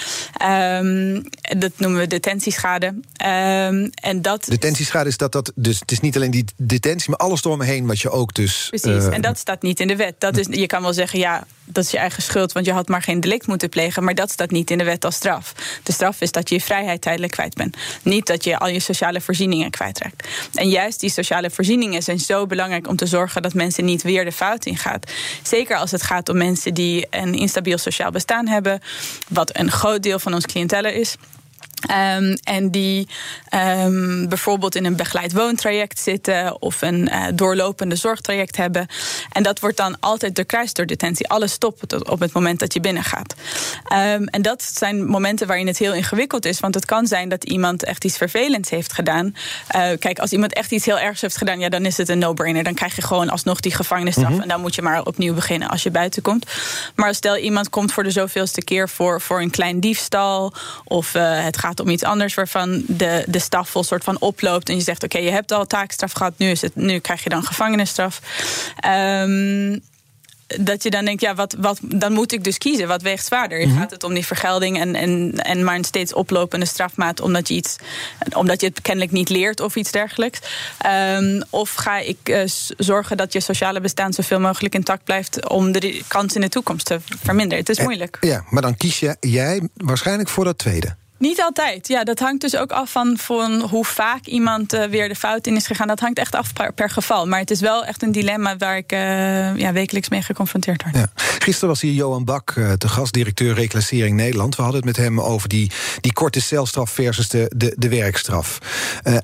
[0.42, 2.94] Um, dat noemen we detentieschade.
[3.16, 7.44] en dat detentieschade is dat dat dus het is niet alleen die detentie, maar alles
[7.44, 8.66] eromheen wat je ook dus.
[8.68, 10.14] Precies, uh, en dat staat niet in de wet.
[10.18, 12.88] Dat is, je kan wel zeggen, ja, dat is je eigen schuld, want je had
[12.88, 14.04] maar geen delict moeten plegen.
[14.04, 15.54] Maar dat staat niet in de wet als straf.
[15.82, 17.76] De straf is dat je je vrijheid tijdelijk kwijt bent.
[18.02, 20.28] Niet dat je al je sociale voorzieningen kwijtraakt.
[20.54, 24.24] En juist die sociale voorzieningen zijn zo belangrijk om te zorgen dat mensen niet weer
[24.24, 25.00] de fout ingaan.
[25.42, 28.80] Zeker als het gaat om mensen die een instabiel sociaal bestaan hebben,
[29.28, 31.16] wat een groot deel van ons cliëntelle is.
[31.90, 33.08] Um, en die
[33.54, 38.86] um, bijvoorbeeld in een begeleid woontraject zitten of een uh, doorlopende zorgtraject hebben.
[39.32, 41.28] En dat wordt dan altijd doorkruist door detentie.
[41.28, 43.34] Alles stopt op het moment dat je binnengaat.
[43.92, 46.60] Um, en dat zijn momenten waarin het heel ingewikkeld is.
[46.60, 49.34] Want het kan zijn dat iemand echt iets vervelends heeft gedaan.
[49.76, 52.18] Uh, kijk, als iemand echt iets heel ergs heeft gedaan, ja, dan is het een
[52.18, 52.64] no-brainer.
[52.64, 54.28] Dan krijg je gewoon alsnog die gevangenisstraf.
[54.28, 54.42] Mm -hmm.
[54.42, 56.46] En dan moet je maar opnieuw beginnen als je buiten komt.
[56.94, 60.52] Maar stel iemand komt voor de zoveelste keer voor, voor een klein diefstal
[60.84, 64.68] of uh, het gaat om iets anders waarvan de, de staf soort van oploopt.
[64.68, 67.22] En je zegt: Oké, okay, je hebt al taakstraf gehad, nu, is het, nu krijg
[67.22, 68.20] je dan gevangenisstraf.
[68.86, 69.82] Um,
[70.46, 72.88] dat je dan denkt, ja, wat, wat, dan moet ik dus kiezen.
[72.88, 73.58] Wat weegt zwaarder?
[73.58, 73.78] Mm -hmm.
[73.78, 77.54] Gaat het om die vergelding en, en, en maar een steeds oplopende strafmaat omdat je,
[77.54, 77.76] iets,
[78.32, 80.38] omdat je het kennelijk niet leert of iets dergelijks?
[80.86, 82.42] Um, of ga ik uh,
[82.76, 86.86] zorgen dat je sociale bestaan zoveel mogelijk intact blijft om de kans in de toekomst
[86.86, 87.58] te verminderen?
[87.58, 88.16] Het is moeilijk.
[88.20, 90.96] Ja, maar dan kies je, jij waarschijnlijk voor dat tweede.
[91.18, 91.88] Niet altijd.
[91.88, 95.46] Ja, dat hangt dus ook af van, van hoe vaak iemand uh, weer de fout
[95.46, 95.86] in is gegaan.
[95.86, 97.26] Dat hangt echt af per, geval.
[97.26, 100.96] Maar het is wel echt een dilemma waar ik uh, ja, wekelijks mee geconfronteerd word.
[100.96, 101.06] Ja.
[101.38, 104.56] Gisteren was hier Johan Bak, uh, de gastdirecteur Reclassering Nederland.
[104.56, 108.58] We hadden het met hem over die, die korte celstraf versus de, de, de werkstraf.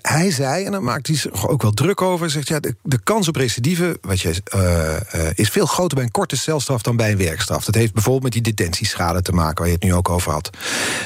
[0.02, 2.30] hij zei, en daar maakt hij zich ook wel druk over...
[2.30, 4.24] zegt ja, de, kans op recidive wat
[5.34, 7.64] is veel groter bij een korte celstraf dan bij een werkstraf.
[7.64, 9.58] Dat heeft bijvoorbeeld met die detentieschade te maken...
[9.58, 10.50] waar je het nu ook over had.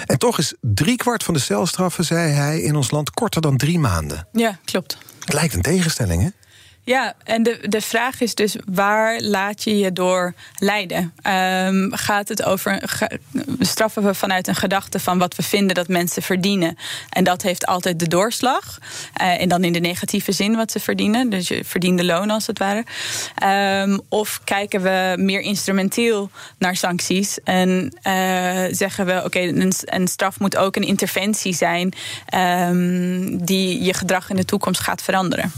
[0.06, 3.78] En toch is Driekwart van de celstraffen, zei hij, in ons land korter dan drie
[3.78, 4.26] maanden.
[4.32, 4.98] Ja, klopt.
[5.20, 6.28] Het lijkt een tegenstelling, hè?
[6.84, 11.14] Ja, en de, de vraag is dus waar laat je je door leiden?
[11.66, 12.82] Um, gaat het over
[13.58, 16.78] straffen we vanuit een gedachte van wat we vinden dat mensen verdienen?
[17.10, 18.78] En dat heeft altijd de doorslag.
[19.20, 22.46] Uh, en dan in de negatieve zin wat ze verdienen, dus je verdiende loon als
[22.46, 22.84] het ware.
[23.82, 28.12] Um, of kijken we meer instrumenteel naar sancties en uh,
[28.70, 29.40] zeggen we: oké,
[29.84, 31.92] een, straf moet ook een interventie zijn
[32.68, 35.52] um, die je gedrag in de toekomst gaat veranderen.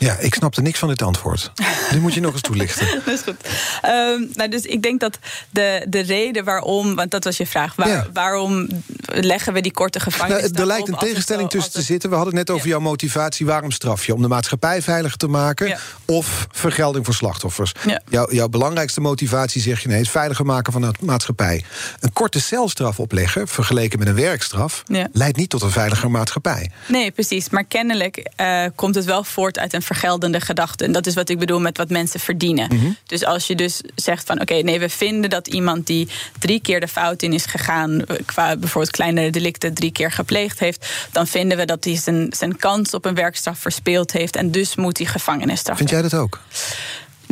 [0.00, 1.52] Ja, ik snapte niks van dit antwoord.
[1.92, 2.86] Nu moet je nog eens toelichten.
[3.04, 3.36] dat is goed.
[3.84, 5.18] Um, nou, dus ik denk dat
[5.50, 8.06] de, de reden waarom, want dat was je vraag, waar, ja.
[8.12, 8.68] waarom
[9.06, 10.42] leggen we die korte gevangenis?
[10.42, 12.10] Nou, er lijkt een tegenstelling tussen te zitten.
[12.10, 12.74] We hadden het net over ja.
[12.74, 13.46] jouw motivatie.
[13.46, 14.14] Waarom straf je?
[14.14, 15.78] Om de maatschappij veiliger te maken ja.
[16.04, 17.72] of vergelding voor slachtoffers?
[18.08, 21.64] Jouw, jouw belangrijkste motivatie, zeg je nee, is veiliger maken van de maatschappij.
[22.00, 24.82] Een korte celstraf opleggen, vergeleken met een werkstraf,
[25.12, 26.70] leidt niet tot een veiliger maatschappij.
[26.86, 27.50] Nee, precies.
[27.50, 30.84] Maar kennelijk uh, komt het wel voort uit een vergeldende gedachte.
[30.84, 32.68] En dat is wat ik bedoel met wat mensen verdienen.
[32.72, 32.96] Mm -hmm.
[33.06, 36.60] Dus als je dus zegt van oké, okay, nee, we vinden dat iemand die drie
[36.60, 41.26] keer de fout in is gegaan, qua bijvoorbeeld kleinere delicten drie keer gepleegd heeft, dan
[41.26, 44.98] vinden we dat hij zijn, zijn kans op een werkstraf verspeeld heeft en dus moet
[44.98, 45.76] hij gevangenisstraf.
[45.76, 46.40] Vind jij dat ook?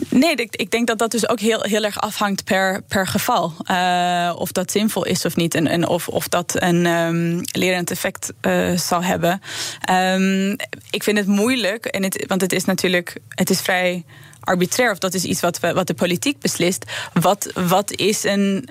[0.08, 3.52] Nee, ik, denk dat dat dus ook heel, heel erg afhangt per, per geval.
[3.70, 5.54] Uh, of dat zinvol is of niet.
[5.54, 9.40] En, en of, of dat een um, lerend effect uh, zal hebben.
[9.90, 10.56] Um,
[10.90, 14.04] ik vind het moeilijk, en het, want het is natuurlijk het is vrij
[14.48, 16.84] arbitrair, of dat is iets wat, we, wat de politiek beslist.
[17.12, 18.68] Wat, wat is een.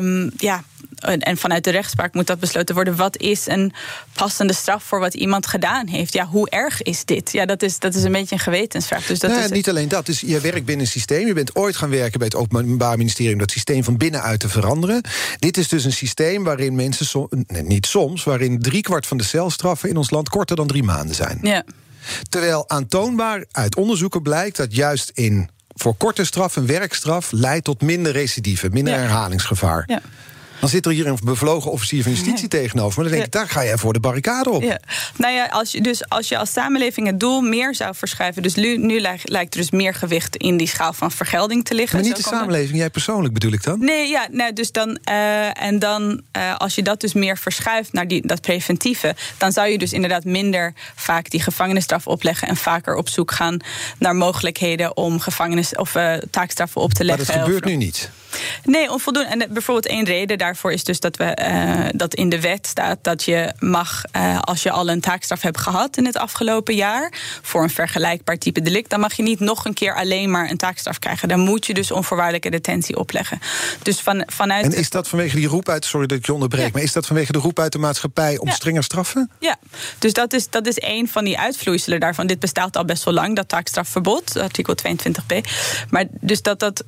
[0.00, 0.62] Um, ja,
[1.02, 2.96] en vanuit de rechtspraak moet dat besloten worden.
[2.96, 3.72] Wat is een
[4.12, 6.12] passende straf voor wat iemand gedaan heeft?
[6.12, 7.32] Ja, hoe erg is dit?
[7.32, 9.06] Ja, dat is, dat is een beetje een gewetensvraag.
[9.06, 10.06] Dus dat nee, is niet alleen dat.
[10.06, 11.26] Dus je werkt binnen een systeem.
[11.26, 14.48] Je bent ooit gaan werken bij het Openbaar Ministerie om dat systeem van binnenuit te
[14.48, 15.02] veranderen.
[15.38, 19.24] Dit is dus een systeem waarin mensen, som, nee, niet soms, waarin driekwart van de
[19.24, 21.38] celstraffen in ons land korter dan drie maanden zijn.
[21.42, 21.64] Ja.
[22.28, 27.82] Terwijl aantoonbaar uit onderzoeken blijkt dat juist in voor korte straf een werkstraf leidt tot
[27.82, 28.98] minder recidive, minder ja.
[29.00, 29.84] herhalingsgevaar.
[29.86, 30.00] Ja.
[30.62, 32.94] Dan zit er hier een bevlogen officier van justitie tegenover.
[33.00, 34.62] Maar dan denk ik, daar ga jij voor de barricade op.
[34.62, 34.78] Ja.
[35.16, 38.42] Nou ja, als je, dus als je als samenleving het doel meer zou verschuiven.
[38.42, 41.96] Dus nu, nu lijkt, er dus meer gewicht in die schaal van vergelding te liggen.
[41.98, 43.78] Maar niet Zo de samenleving, jij persoonlijk bedoel ik dan?
[43.78, 47.92] Nee, ja, nou, dus dan, eh, en dan eh, als je dat dus meer verschuift
[47.92, 52.56] naar die, dat preventieve, dan zou je dus inderdaad minder vaak die gevangenisstraf opleggen en
[52.56, 53.56] vaker op zoek gaan
[53.98, 57.34] naar mogelijkheden om gevangenis of eh, taakstraffen op te Maar leggen.
[57.34, 58.10] dat gebeurt Of- nu niet.
[58.64, 59.28] Nee, onvoldoende.
[59.28, 62.66] En eh, bijvoorbeeld één reden daarvoor is dus dat, we, eh, dat in de wet
[62.66, 66.74] staat dat je mag, eh, als je al een taakstraf hebt gehad in het afgelopen
[66.74, 70.50] jaar, voor een vergelijkbaar type delict, dan mag je niet nog een keer alleen maar
[70.50, 71.28] een taakstraf krijgen.
[71.28, 73.38] Dan moet je dus onvoorwaardelijke detentie opleggen.
[73.82, 74.64] Dus van, vanuit.
[74.64, 76.70] En is dat vanwege die roep uit, sorry dat ik je onderbreek, Ja.
[76.72, 78.54] maar is dat vanwege de roep uit de maatschappij om Ja.
[78.54, 79.30] strenger straffen?
[79.40, 79.56] Ja,
[79.98, 82.26] dus dat is, dat is een van die uitvloeiselen daarvan.
[82.26, 85.40] Dit bestaat al best wel lang, dat taakstrafverbod, artikel 22b.
[85.90, 86.82] Maar, dus dat, dat,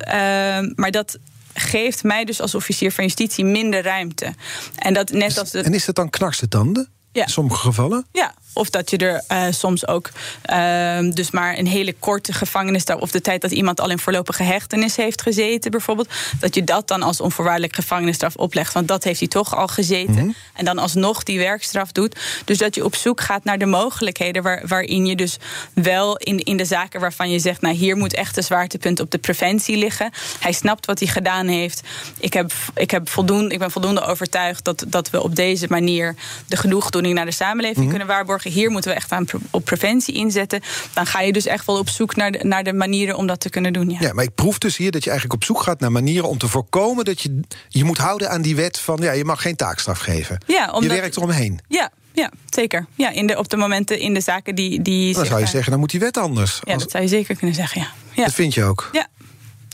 [0.75, 1.17] maar dat
[1.57, 4.33] geeft mij dus als officier van justitie minder ruimte.
[4.75, 6.89] En dat net als de, En is dat dan knarste tanden?
[7.11, 7.23] Ja.
[7.23, 8.05] In sommige gevallen?
[8.11, 10.09] Ja, of dat je er eh, soms ook
[10.41, 12.99] ehm, dus maar een hele korte gevangenisstraf...
[12.99, 16.09] of de tijd dat iemand al in voorlopige hechtenis heeft gezeten bijvoorbeeld...
[16.39, 18.73] dat je dat dan als onvoorwaardelijk gevangenisstraf oplegt.
[18.73, 20.35] Want dat heeft hij toch al gezeten.
[20.53, 22.19] En dan alsnog die werkstraf doet.
[22.45, 24.43] Dus dat je op zoek gaat naar de mogelijkheden...
[24.43, 25.37] Waar, waarin je dus
[25.73, 27.61] wel in, in de zaken waarvan je zegt...
[27.61, 30.11] nou, hier moet echt de zwaartepunt op de preventie liggen.
[30.39, 31.81] Hij snapt wat hij gedaan heeft.
[32.19, 36.15] Ik, heb, ik, heb voldoende, ik ben voldoende overtuigd dat, dat we op deze manier...
[36.47, 38.44] de genoegdoening naar de samenleving kunnen waarborgen.
[38.51, 40.61] Hier moeten we echt aan op preventie inzetten.
[40.93, 43.39] Dan ga je dus echt wel op zoek naar de, naar de manieren om dat
[43.39, 43.89] te kunnen doen.
[43.89, 43.97] Ja.
[43.99, 46.37] Ja, maar ik proef dus hier dat je eigenlijk op zoek gaat naar manieren om
[46.37, 49.55] te voorkomen dat je je moet houden aan die wet van ja, je mag geen
[49.55, 50.37] taakstraf geven.
[50.47, 51.59] Ja, Je werkt eromheen.
[51.67, 52.85] Ja, ja, zeker.
[52.95, 54.81] Ja, in de, op de momenten in de zaken die.
[54.81, 56.59] die Dan zou je zeggen, dan moet die wet anders.
[56.63, 57.81] Ja, Als- dat zou je zeker kunnen zeggen.
[57.81, 58.23] Ja, ja.
[58.23, 58.89] Dat vind je ook.
[58.91, 59.07] ja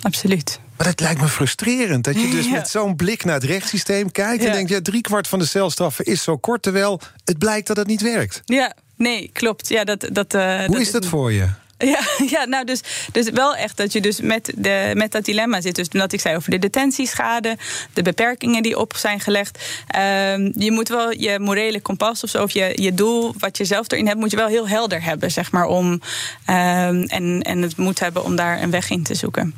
[0.02, 0.60] absoluut.
[0.82, 2.04] Maar dat lijkt me frustrerend.
[2.04, 2.52] Dat je dus Ja.
[2.52, 4.54] met zo'n blik naar het rechtssysteem kijkt en Ja.
[4.54, 8.02] denkt, ja, driekwart van de celstraffen is zo kort, terwijl het blijkt dat het niet
[8.02, 8.42] werkt.
[8.46, 9.70] Ja, nee, klopt.
[9.70, 11.48] Ja, dat, dat, eh, Hoe is dat voor je?
[11.94, 15.62] Ja, ja nou dus, dus wel echt dat je dus met, de, met dat dilemma
[15.62, 15.76] zit.
[15.76, 17.58] Dus wat ik zei over de detentieschade,
[17.94, 19.60] de beperkingen die op zijn gelegd.
[19.88, 23.66] Ehm, je moet wel je morele kompas of zo, of je, je doel, wat je
[23.66, 25.66] zelf erin hebt, moet je wel heel helder hebben, zeg maar.
[25.66, 26.02] Om,
[26.46, 29.54] ehm, en, en het moet hebben om daar een weg in te zoeken.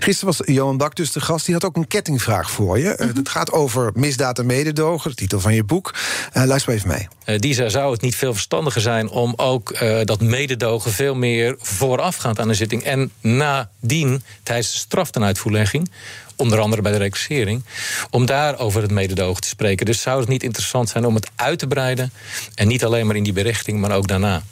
[0.00, 1.44] Gisteren was Johan Bak dus de gast.
[1.44, 2.94] Die had ook een kettingvraag voor je.
[2.98, 3.08] Mhm.
[3.08, 5.94] Eh, Het gaat over misdaad en mededogen, de titel van je boek.
[6.32, 7.08] Eh, luister maar even mee.
[7.24, 11.37] Eh, Disa, zou het niet veel verstandiger zijn om ook eh, dat mededogen veel meer
[11.58, 15.90] voorafgaand aan de zitting en nadien tijdens de straftenuitvoerlegging,
[16.36, 17.64] onder andere bij de reclassering,
[18.10, 19.86] om daar over het mededogen te spreken.
[19.86, 22.12] Dus zou het niet interessant zijn om het uit te breiden
[22.54, 24.42] en niet alleen maar in die berichting, maar ook daarna?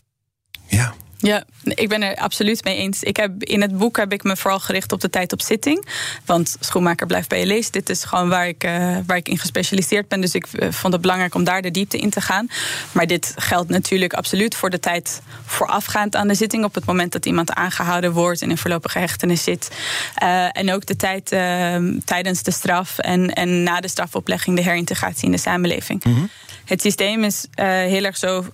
[0.67, 0.95] Ja.
[1.19, 3.03] Ja, ik ben er absoluut mee eens.
[3.03, 5.89] Ik heb, in het boek heb ik me vooral gericht op de tijd op zitting.
[6.25, 7.73] Want schoenmaker blijft bij je lezen.
[7.73, 10.21] Dit is gewoon waar ik, eh, waar ik in gespecialiseerd ben.
[10.21, 12.49] Dus ik eh, vond het belangrijk om daar de diepte in te gaan.
[12.93, 16.65] Maar dit geldt natuurlijk absoluut voor de tijd voorafgaand aan de zitting.
[16.65, 19.71] Op het moment dat iemand aangehouden wordt en in voorlopige hechtenis zit.
[20.15, 21.25] Eh, en ook de tijd
[22.05, 26.03] tijdens de straf en, en na de strafoplegging, de herintegratie in de samenleving.
[26.65, 28.45] Het systeem is heel erg zo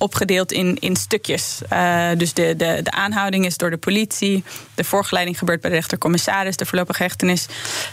[0.00, 1.60] opgedeeld in, in stukjes.
[1.68, 4.44] Eh, dus de, de, de aanhouding is door de politie.
[4.74, 6.56] De voorgeleiding gebeurt bij de rechtercommissaris.
[6.56, 7.46] De voorlopige hechtenis.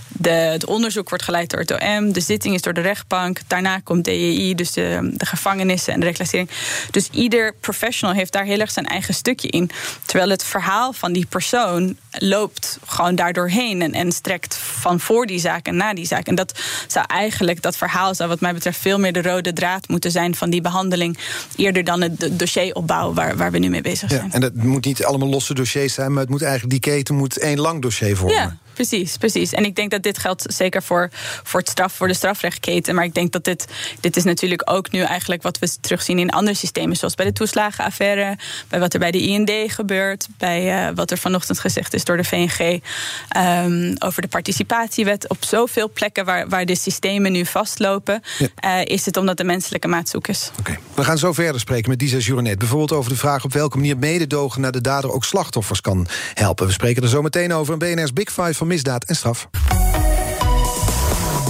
[0.07, 2.13] De, het onderzoek wordt geleid door het OM.
[2.13, 3.39] De zitting is door de rechtbank.
[3.47, 6.49] Daarna komt DEI, dus de, de gevangenissen en de reclassering.
[6.91, 9.69] Dus ieder professional heeft daar heel erg zijn eigen stukje in.
[10.05, 13.81] Terwijl het verhaal van die persoon loopt gewoon daardoorheen.
[13.81, 16.27] En, en strekt van voor die zaak en na die zaak.
[16.27, 19.87] En dat zou eigenlijk, dat verhaal zou wat mij betreft veel meer de rode draad
[19.87, 21.17] moeten zijn van die behandeling.
[21.55, 24.17] Eerder dan het do- dossieropbouw waar, waar we nu mee bezig ja.
[24.17, 24.31] zijn.
[24.31, 27.37] En dat moet niet allemaal losse dossiers zijn, maar het moet eigenlijk die keten moet
[27.37, 28.35] één lang dossier vormen.
[28.35, 29.53] Ja, precies, precies.
[29.53, 31.09] En ik denk dat dit geldt zeker voor,
[31.43, 32.95] voor, het straf, voor de strafrechtketen.
[32.95, 33.67] Maar ik denk dat dit,
[33.99, 36.95] dit is natuurlijk ook nu eigenlijk wat we terugzien in andere systemen.
[36.95, 38.37] Zoals bij de toeslagenaffaire,
[38.67, 40.27] bij wat er bij de IND gebeurt.
[40.37, 42.81] Bij eh, wat er vanochtend gezegd is door de VNG
[43.29, 45.29] ehm, over de participatiewet.
[45.29, 48.21] Op zoveel plekken waar, waar de systemen nu vastlopen,
[48.55, 50.51] eh, is het omdat de menselijke maat zoek is.
[50.59, 50.77] Oké.
[50.93, 52.57] We gaan zo verder spreken met Disa Journet.
[52.57, 56.65] Bijvoorbeeld over de vraag op welke manier mededogen naar de dader ook slachtoffers kan helpen.
[56.65, 59.49] We spreken er zo meteen over een BNR's Big Five van misdaad en straf.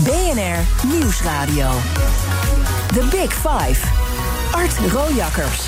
[0.03, 1.71] BNR Nieuwsradio.
[2.87, 3.87] The Big Five.
[4.51, 5.61] Art Rojakkers.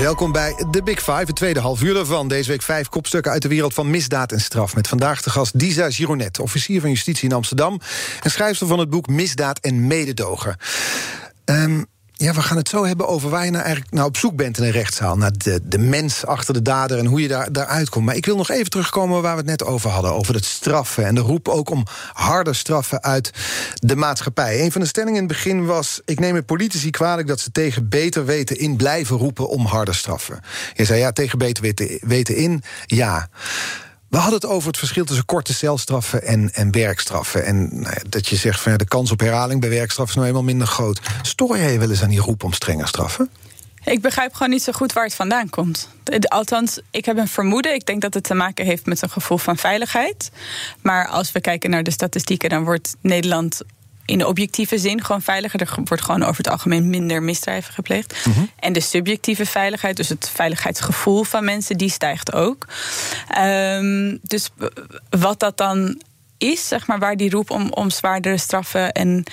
[0.00, 2.28] Welkom bij The Big Five, het tweede half uur daarvan.
[2.28, 4.74] Deze week vijf kopstukken uit de wereld van misdaad en straf.
[4.74, 7.80] Met vandaag de gast Disa Gironet, officier van justitie in Amsterdam...
[8.22, 10.56] en schrijfster van het boek Misdaad en Mededogen.
[11.44, 11.82] Ehm,
[12.18, 14.58] ja, we gaan het zo hebben over waar je nou eigenlijk nou op zoek bent
[14.58, 15.16] in een rechtszaal.
[15.16, 18.04] Naar de, de mens achter de dader en hoe je daar, daaruit komt.
[18.04, 20.14] Maar ik wil nog even terugkomen waar we het net over hadden.
[20.14, 23.30] Over het straffen en de roep ook om harde straffen uit
[23.74, 24.64] de maatschappij.
[24.64, 26.00] Een van de stellingen in het begin was...
[26.04, 29.92] ik neem het politici kwalijk dat ze tegen beter weten in blijven roepen om harde
[29.92, 30.40] straffen.
[30.74, 33.28] Je zei ja, tegen beter weten, in, ja.
[34.08, 37.44] We hadden het over het verschil tussen korte celstraffen en, en werkstraffen.
[37.44, 40.26] En nou ja, dat je zegt van de kans op herhaling bij werkstraffen is nou
[40.26, 41.00] eenmaal minder groot.
[41.22, 43.30] Stoor jij je wel eens aan die roep om strenger straffen?
[43.84, 45.88] Ik begrijp gewoon niet zo goed waar het vandaan komt.
[46.20, 47.74] Althans, ik heb een vermoeden.
[47.74, 50.30] Ik denk dat het te maken heeft met een gevoel van veiligheid.
[50.82, 53.60] Maar als we kijken naar de statistieken, dan wordt Nederland
[54.08, 55.60] in de objectieve zin gewoon veiliger.
[55.60, 58.26] Er wordt gewoon over het algemeen minder misdrijven gepleegd.
[58.26, 58.44] Mhm.
[58.58, 62.66] En de subjectieve veiligheid, dus het veiligheidsgevoel van mensen, die stijgt ook.
[63.38, 64.50] Um, dus
[65.10, 66.00] wat dat dan
[66.38, 69.24] is, zeg maar, waar die roep om, om zwaardere straffen en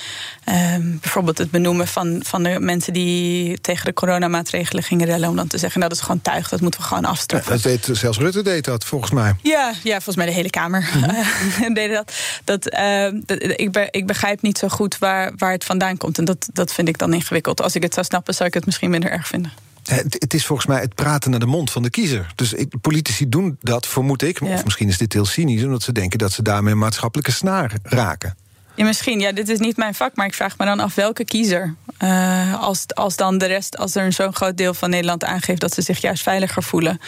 [0.43, 5.35] ehm, bijvoorbeeld het benoemen van, van de mensen die tegen de coronamaatregelen gingen rellen, om
[5.35, 7.51] dan te zeggen, nou, dat is gewoon tuig, dat moeten we gewoon afstraffen.
[7.51, 9.35] dat deed, zelfs Rutte deed dat, volgens mij.
[9.41, 12.13] Ja, ja volgens mij de hele Kamer mm deed dat.
[12.43, 16.17] Dat, ehm, dat, ik, be, ik begrijp niet zo goed waar, waar het vandaan komt.
[16.17, 17.61] En dat, dat vind ik dan ingewikkeld.
[17.61, 19.51] Als ik het zou snappen, zou ik het misschien minder erg vinden.
[19.85, 22.31] Het, het, is volgens mij het praten naar de mond van de kiezer.
[22.35, 24.41] Dus ik, politici doen dat, vermoed ik.
[24.41, 27.71] Of misschien is dit heel cynisch, omdat ze denken dat ze daarmee een maatschappelijke snaar
[27.83, 28.37] raken.
[28.75, 29.19] Ja, misschien.
[29.19, 31.75] Ja, dit is niet mijn vak, maar ik vraag me dan af welke kiezer.
[32.03, 35.73] Uh, als, als dan de rest, als er zo'n groot deel van Nederland aangeeft dat
[35.73, 36.99] ze zich juist veiliger voelen.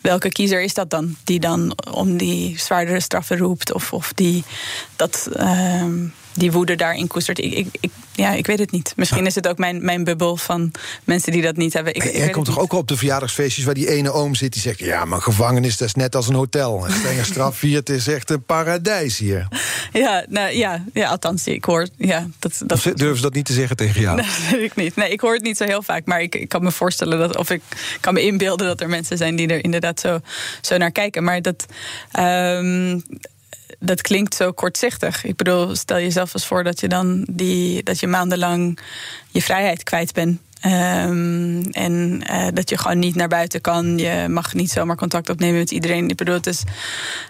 [0.00, 1.16] Welke kiezer is dat dan?
[1.24, 4.44] Die dan om die zwaardere straffen roept of, of die
[4.96, 5.28] dat.
[5.36, 5.84] Uh,
[6.32, 7.38] die woede daarin koestert.
[7.38, 8.92] Ik, ik, ik, ja, ik weet het niet.
[8.96, 10.72] Misschien is het ook mijn, mijn bubbel van
[11.04, 11.94] mensen die dat niet hebben.
[11.94, 14.78] Ik, Jij komt toch ook op de verjaardagsfeestjes waar die ene oom zit die zegt:
[14.78, 16.84] Ja, maar gevangenis dat is net als een hotel.
[16.84, 19.48] Een strenge straf viert is echt een paradijs hier.
[19.92, 21.88] Ja, nou, ja, ja althans, ik hoor.
[21.96, 24.16] Ja, dat, dat, durven ze dat niet te zeggen tegen jou?
[24.20, 24.96] Nee, dat weet ik niet.
[24.96, 26.04] Nee, ik hoor het niet zo heel vaak.
[26.04, 27.62] Maar ik, ik kan me voorstellen dat, of ik
[28.00, 30.20] kan me inbeelden dat er mensen zijn die er inderdaad zo,
[30.60, 31.24] zo naar kijken.
[31.24, 31.66] Maar dat.
[32.18, 33.02] Um,
[33.80, 35.24] dat klinkt zo kortzichtig.
[35.24, 38.78] Ik bedoel, stel jezelf eens voor dat je dan die, dat je maandenlang
[39.30, 40.40] je vrijheid kwijt bent.
[40.64, 43.98] Um, en uh, dat je gewoon niet naar buiten kan.
[43.98, 46.08] Je mag niet zomaar contact opnemen met iedereen.
[46.08, 46.62] Ik bedoel, is,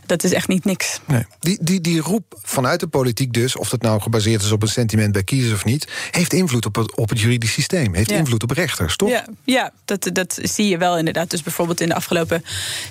[0.06, 1.00] dat is echt niet niks.
[1.06, 1.26] Nee.
[1.38, 4.68] Die, die, die roep vanuit de politiek dus, of dat nou gebaseerd is op een
[4.68, 7.94] sentiment bij kiezers of niet, heeft invloed op het, op het juridisch systeem.
[7.94, 9.10] Heeft invloed op rechters, toch?
[9.10, 11.30] Ja, ja dat, dat zie je wel inderdaad.
[11.30, 12.44] Dus bijvoorbeeld in de afgelopen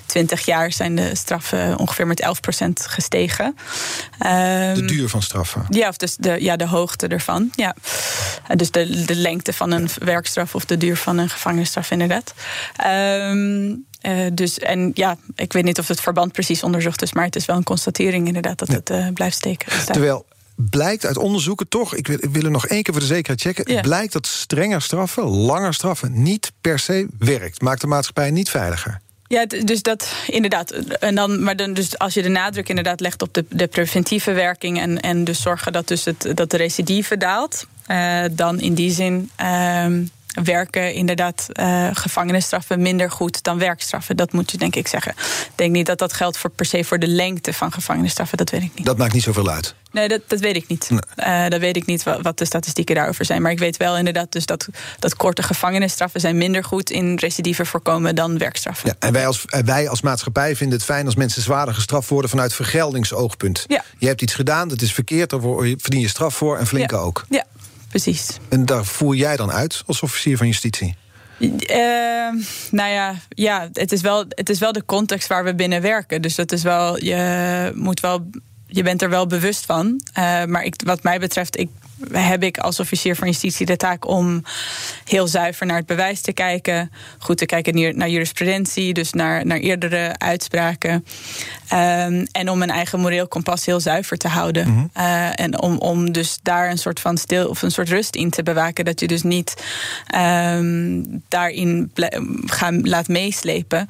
[0.06, 2.22] twintig jaar zijn de straffen ongeveer met
[2.60, 3.44] 11% gestegen.
[3.46, 5.66] Um, de duur van straffen?
[5.68, 7.50] Ja, of dus de, ja, de hoogte ervan.
[7.54, 7.76] Ja.
[8.54, 12.34] Dus de, de lengte van een werk of de duur van een gevangenisstraf, inderdaad.
[12.86, 13.84] Um,
[14.32, 17.44] dus en ja, ik weet niet of het verband precies onderzocht is, maar het is
[17.44, 19.72] wel een constatering inderdaad dat het uh, blijft steken.
[19.72, 23.02] Dus Terwijl blijkt uit onderzoeken toch, ik wil, ik wil er nog één keer voor
[23.02, 23.82] de zekerheid checken.
[23.82, 27.62] Blijkt dat strenger straffen, langer straffen niet per se werkt.
[27.62, 29.00] Maakt de maatschappij niet veiliger.
[29.26, 30.70] Ja, dus dat inderdaad.
[31.00, 34.32] En dan, maar dan, dus als je de nadruk inderdaad legt op de, de preventieve
[34.32, 38.74] werking en, en dus zorgen dat, dus het, dat de recidive daalt, uh, dan in
[38.74, 39.30] die zin.
[39.40, 39.86] Uh,
[40.44, 44.16] werken inderdaad uh, gevangenisstraffen minder goed dan werkstraffen.
[44.16, 45.12] Dat moet je denk ik zeggen.
[45.18, 48.38] Ik denk niet dat dat geldt voor, per se voor de lengte van gevangenisstraffen.
[48.38, 48.86] Dat weet ik niet.
[48.86, 49.74] Dat maakt niet zoveel uit.
[49.92, 50.90] Nee, dat, dat weet ik niet.
[50.90, 51.44] Nee.
[51.44, 53.42] Uh, dat weet ik niet wat, wat, de statistieken daarover zijn.
[53.42, 57.64] Maar ik weet wel inderdaad dus dat, dat korte gevangenisstraffen zijn minder goed in recidive
[57.64, 58.88] voorkomen dan werkstraffen.
[58.88, 62.30] Ja, en wij als, wij als maatschappij vinden het fijn als mensen zwaarder gestraft worden
[62.30, 63.64] vanuit vergeldingsoogpunt.
[63.66, 63.84] Ja.
[63.98, 67.00] Je hebt iets gedaan, dat is verkeerd, daar verdien je straf voor en flinke ja.
[67.00, 67.24] ook.
[67.28, 67.44] Ja,
[67.90, 68.36] precies.
[68.48, 70.96] En daar voer jij dan uit als officier van justitie?
[71.38, 71.48] Uh,
[72.70, 76.22] nou ja, ja het, is wel, het is wel de context waar we binnen werken.
[76.22, 78.30] Dus dat is wel, je moet wel,
[78.66, 79.86] je bent er wel bewust van.
[80.18, 81.68] Uh, maar ik, wat mij betreft, ik
[82.12, 84.42] heb ik als officier van justitie de taak om
[85.04, 86.90] heel zuiver naar het bewijs te kijken.
[87.18, 91.04] Goed te kijken naar jurisprudentie, dus naar, naar eerdere uitspraken.
[91.72, 94.68] Um, en om mijn eigen moreel kompas heel zuiver te houden.
[94.68, 94.90] Mm -hmm.
[94.96, 98.30] uh, en om, om dus daar een soort van stil of een soort rust in
[98.30, 98.84] te bewaken.
[98.84, 99.54] Dat je dus niet
[100.14, 101.92] um, daarin
[102.46, 103.88] gaan, laat meeslepen.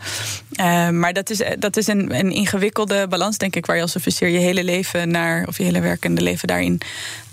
[0.61, 3.97] Uh, maar dat is, dat is een, een ingewikkelde balans, denk ik, waar je als
[3.97, 6.81] officier je hele leven naar, of je hele werkende leven daarin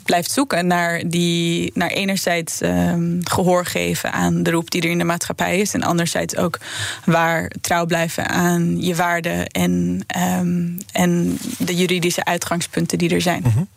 [0.08, 4.98] blijft zoeken naar, die, naar enerzijds um, gehoor geven aan de roep die er in
[4.98, 5.74] de maatschappij is.
[5.74, 6.60] En anderzijds ook
[7.06, 10.06] waar trouw blijven aan je waarden en,
[10.40, 13.42] um, en de juridische uitgangspunten die er zijn.
[13.44, 13.68] Mm -hmm.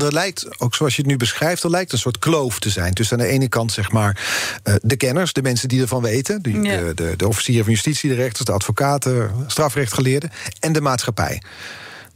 [0.00, 2.94] Er lijkt, ook zoals je het nu beschrijft, er lijkt een soort kloof te zijn.
[2.94, 4.22] Tussen aan de ene kant zeg maar
[4.64, 6.60] uh, de kenners, de mensen die ervan weten, de, ja.
[6.60, 11.42] de, de, de officieren van justitie, de rechters, de advocaten, strafrechtgeleerden, en de maatschappij.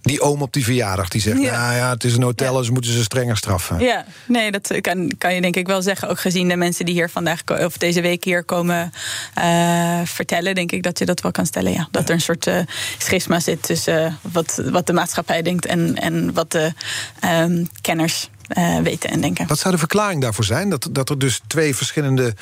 [0.08, 1.60] Die oom op die verjaardag die zegt: Ja.
[1.60, 3.78] Nou ja, het is een hotel, dus moeten ze strenger straffen.
[3.78, 6.08] Ja, nee, dat kan, kan je denk ik wel zeggen.
[6.08, 8.92] Ook gezien de mensen die hier vandaag of deze week hier komen
[9.34, 11.72] eh, vertellen, denk ik dat je dat wel kan stellen.
[11.72, 11.88] Ja.
[11.90, 12.58] Dat er een soort eh,
[12.98, 16.72] schisma zit tussen eh, wat, wat de maatschappij denkt en, en wat de
[17.20, 18.30] ehm, kenners
[18.82, 19.46] weten en denken.
[19.46, 20.70] Wat zou de verklaring daarvoor zijn?
[20.70, 22.34] Dat, dat er dus twee verschillende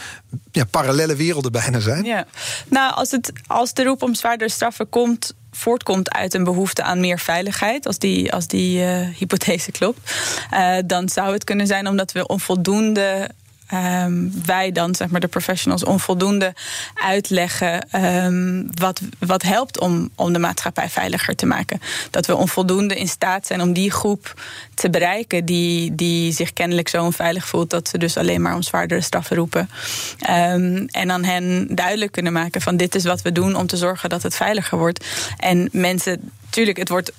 [0.53, 2.05] ja, parallele werelden bijna zijn?
[2.05, 2.27] Ja,
[2.69, 7.01] nou, als, het, als de roep om zwaardere straffen komt voortkomt uit een behoefte aan
[7.01, 10.15] meer veiligheid, als die, als die eh, hypothese klopt,
[10.51, 13.31] eh, dan zou het kunnen zijn omdat we onvoldoende.
[13.67, 16.55] Ehm, wij dan, zeg maar de professionals, onvoldoende
[16.95, 21.81] uitleggen ehm, wat, wat helpt om, om de maatschappij veiliger te maken.
[22.11, 24.35] Dat we onvoldoende in staat zijn om die groep
[24.75, 28.63] te bereiken die, die zich kennelijk zo onveilig voelt dat ze dus alleen maar om
[28.63, 29.71] zwaardere straffen roepen.
[30.19, 33.77] Ehm, en dan hen duidelijk kunnen maken van dit is wat we doen om te
[33.77, 35.05] zorgen dat het veiliger wordt.
[35.37, 37.13] En mensen Tuurlijk, het wordt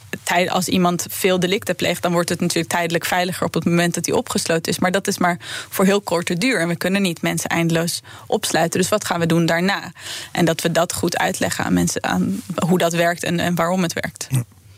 [0.50, 4.06] als iemand veel delicten pleegt, dan wordt het natuurlijk tijdelijk veiliger op het moment dat
[4.06, 4.80] hij opgesloten is.
[4.80, 5.38] Maar dat is maar
[5.70, 6.60] voor heel korte duur.
[6.60, 8.80] En we kunnen niet mensen eindeloos opsluiten.
[8.80, 9.92] Dus wat gaan we doen daarna?
[10.32, 13.82] En dat we dat goed uitleggen aan mensen aan hoe dat werkt en, en waarom
[13.84, 14.28] het werkt.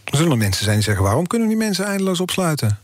[0.03, 2.79] Er zullen mensen zijn die zeggen: waarom kunnen die mensen eindeloos opsluiten?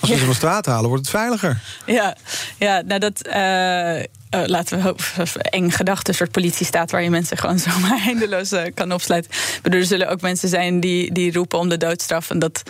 [0.00, 1.60] Als we ze van straat halen, wordt het veiliger.
[1.86, 2.16] Ja,
[2.58, 3.22] ja nou dat.
[3.22, 4.02] eh,
[4.34, 8.52] eh, laten we hopen, eng gedachte, een soort politiestaat waar je mensen gewoon zomaar eindeloos
[8.52, 9.30] eh, kan opsluiten.
[9.62, 12.30] Bedoel, er zullen ook mensen zijn die, die roepen om de doodstraf.
[12.30, 12.62] En dat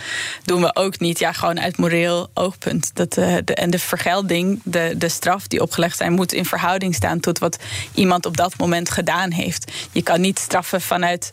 [0.44, 1.18] doen we ook niet.
[1.18, 2.90] Ja, gewoon uit moreel oogpunt.
[2.94, 6.94] Dat, eh, de, en de vergelding, de, de straf die opgelegd zijn, moet in verhouding
[6.94, 7.58] staan tot wat
[7.94, 9.72] iemand op dat moment gedaan heeft.
[9.92, 11.30] Je kan niet straffen vanuit,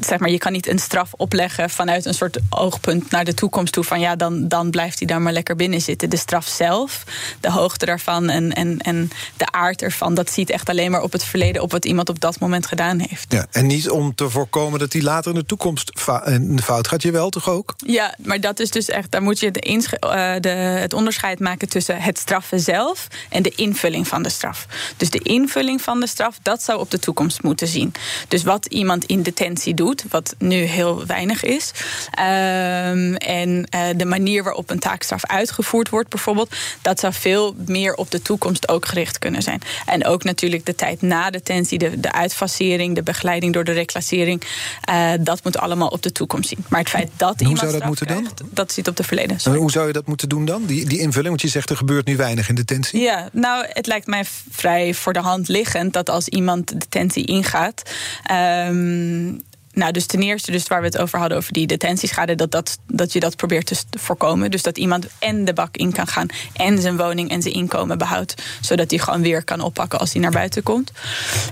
[0.00, 3.72] zeg maar, je kan niet een straf opleggen vanuit een soort oogpunt naar de toekomst
[3.72, 3.84] toe.
[3.84, 6.10] Van ja, dan, dan blijft hij daar maar lekker binnen zitten.
[6.10, 7.04] De straf zelf,
[7.40, 9.10] de hoogte daarvan en, en, en
[9.40, 12.20] de aard ervan, dat ziet echt alleen maar op het verleden, op wat iemand op
[12.20, 13.32] dat moment gedaan heeft.
[13.32, 15.92] Ja, en niet om te voorkomen dat hij later in de toekomst
[16.24, 17.02] in de fout gaat.
[17.02, 17.74] Je wel toch ook?
[17.76, 21.68] Ja, maar dat is dus echt, daar moet je de eh, de, het onderscheid maken
[21.68, 24.66] tussen het straffen zelf en de invulling van de straf.
[24.96, 27.92] Dus de invulling van de straf, dat zou op de toekomst moeten zien.
[28.28, 31.70] Dus wat iemand in detentie doet, wat nu heel weinig is,
[32.10, 37.94] ehm, en eh, de manier waarop een taakstraf uitgevoerd wordt, bijvoorbeeld, dat zou veel meer
[37.94, 39.60] op de toekomst ook gericht kunnen zijn.
[39.86, 44.42] En ook natuurlijk de tijd na detentie, de, de uitfasering, de begeleiding door de reclassering,
[44.80, 46.64] eh, dat moet allemaal op de toekomst zien.
[46.68, 48.28] Maar het feit dat hoe iemand zou dat moeten dan?
[48.50, 49.40] Dat zit op de verleden.
[49.40, 49.58] Sorry.
[49.58, 50.66] hoe zou je dat moeten doen dan?
[50.66, 51.28] Die, die invulling?
[51.28, 53.00] Want je zegt er gebeurt nu weinig in detentie.
[53.00, 57.26] Ja, nou, het lijkt mij vrij voor de hand liggend dat als iemand de detentie
[57.26, 57.82] ingaat.
[58.24, 59.32] ehm,
[59.72, 62.78] nou, dus ten eerste, dus waar we het over hadden, over die detentieschade, dat, dat,
[62.86, 64.50] dat je dat probeert te voorkomen.
[64.50, 67.98] Dus dat iemand en de bak in kan gaan en zijn woning en zijn inkomen
[67.98, 68.42] behoudt.
[68.60, 70.92] Zodat hij gewoon weer kan oppakken als hij naar buiten komt.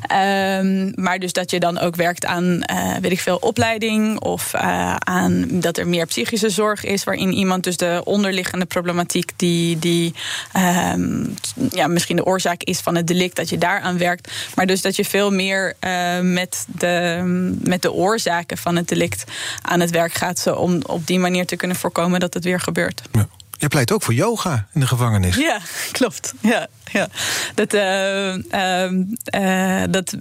[0.07, 4.55] Ehm, maar dus dat je dan ook werkt aan, eh, weet ik veel, opleiding of
[4.55, 9.79] eh, aan dat er meer psychische zorg is, waarin iemand dus de onderliggende problematiek die,
[9.79, 10.15] die
[10.53, 11.25] ehm,
[11.71, 14.33] ja, misschien de oorzaak is van het delict, dat je daaraan werkt.
[14.55, 17.23] Maar dus dat je veel meer eh, met, de,
[17.63, 19.25] met de oorzaken van het delict
[19.63, 22.61] aan het werk gaat, zo om op die manier te kunnen voorkomen dat het weer
[22.61, 23.03] gebeurt.
[23.13, 23.29] Ja.
[23.59, 25.37] Je pleit ook voor yoga in de gevangenis.
[25.37, 25.61] Ja,
[25.99, 26.35] klopt.
[26.41, 27.09] Ja, ja.
[27.55, 30.15] Dat, eh, ehm, eh, dat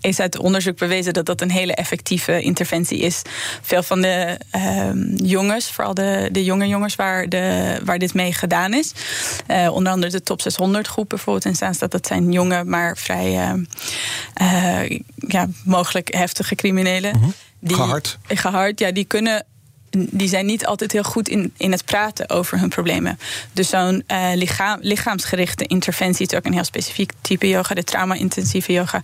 [0.00, 3.22] is uit onderzoek bewezen dat dat een hele effectieve interventie is.
[3.62, 8.32] Veel van de ehm, jongens, vooral de, de jonge jongens waar, de, waar dit mee
[8.32, 8.92] gedaan is.
[9.46, 11.90] eh, onder andere de top 600 groep bijvoorbeeld in Zaanstad.
[11.90, 13.66] Dat zijn jonge, maar vrij ehm, eh,
[15.28, 17.34] ja, mogelijk heftige criminelen.
[17.60, 18.18] Die, Gehard.
[18.26, 19.44] Gehard, ja, die kunnen
[19.90, 23.18] die zijn niet altijd heel goed in, in het praten over hun problemen.
[23.52, 28.72] Dus zo'n lichaam, lichaamsgerichte interventie, het is ook een heel specifiek type yoga, de trauma-intensieve
[28.72, 29.02] yoga,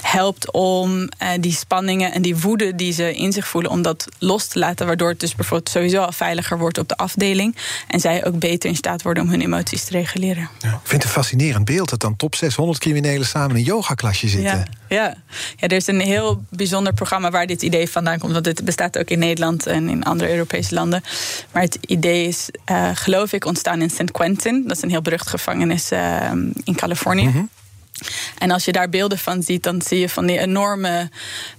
[0.00, 4.08] helpt om eh, die spanningen en die woede die ze in zich voelen, om dat
[4.18, 7.56] los te laten, waardoor het dus bijvoorbeeld sowieso al veiliger wordt op de afdeling
[7.88, 10.48] en zij ook beter in staat worden om hun emoties te reguleren.
[10.58, 10.68] Ja.
[10.68, 14.28] Ik vind het een fascinerend beeld dat dan top 600 criminelen samen in een yogaklasje
[14.28, 14.66] zitten.
[14.88, 15.14] Ja, ja.
[15.56, 18.32] ja, er is een heel bijzonder programma waar dit idee vandaan komt.
[18.32, 21.02] Want het bestaat ook in Nederland en in andere Europese landen.
[21.52, 24.10] Maar het idee is, eh, geloof ik, ontstaan in St.
[24.10, 24.62] Quentin.
[24.66, 26.30] Dat is een heel berucht gevangenis eh,
[26.64, 27.48] in Californië.
[28.38, 31.08] En als je daar beelden van ziet, dan zie je van die enorme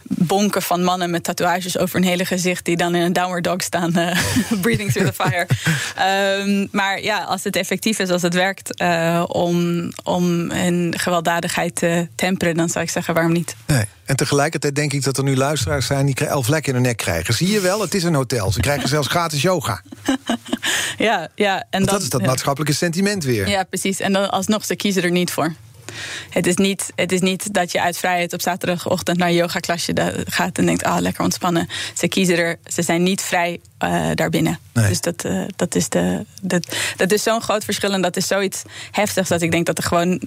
[0.03, 3.61] bonken van mannen met tatoeages over hun hele gezicht, die dan in een downward dog
[3.61, 4.17] staan, eh,
[4.61, 5.47] breathing through the fire.
[5.95, 11.75] Ehm, maar ja, als het effectief is, als het werkt eh, om, om hun gewelddadigheid
[11.75, 13.55] te temperen, dan zou ik zeggen, waarom niet?
[13.65, 13.85] Nee.
[14.05, 16.97] En tegelijkertijd denk ik dat er nu luisteraars zijn die elf vlekken in hun nek
[16.97, 17.33] krijgen.
[17.33, 18.51] Zie je wel, het is een hotel.
[18.51, 19.81] Ze krijgen zelfs gratis yoga.
[20.97, 21.65] Ja, ja.
[21.69, 23.49] En dan, dat is dat maatschappelijke sentiment weer.
[23.49, 23.99] Ja, precies.
[23.99, 25.53] En dan alsnog, ze kiezen er niet voor.
[26.29, 30.17] Het is niet, het is niet dat je uit vrijheid op zaterdagochtend naar een yoga-klasje
[30.27, 31.69] gaat en denkt: ah, lekker ontspannen.
[31.93, 34.59] Ze kiezen er, ze zijn niet vrij uh, daarbinnen.
[34.73, 38.27] Dus dat, uh, dat is, de, dat, dat is zo'n groot verschil en dat is
[38.27, 40.21] zoiets heftigs dat ik denk dat de, gewoon,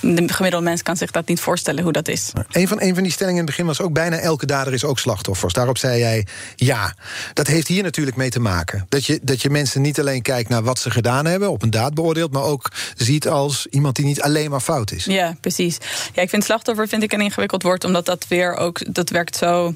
[0.00, 2.32] de gemiddelde mens kan zich dat niet voorstellen hoe dat is.
[2.50, 4.84] Een van, een van die stellingen in het begin was ook bijna elke dader is
[4.84, 5.52] ook slachtoffers.
[5.52, 6.26] Daarop zei jij
[6.56, 6.94] ja.
[7.32, 8.86] Dat heeft hier natuurlijk mee te maken.
[8.88, 11.70] Dat je, dat je mensen niet alleen kijkt naar wat ze gedaan hebben, op een
[11.70, 15.78] daad beoordeelt, maar ook ziet als iemand die niet alleen maar fout Ja, precies.
[16.14, 19.36] Ja, ik vind slachtoffer vind ik een ingewikkeld woord, omdat dat weer ook, dat werkt
[19.36, 19.74] zo,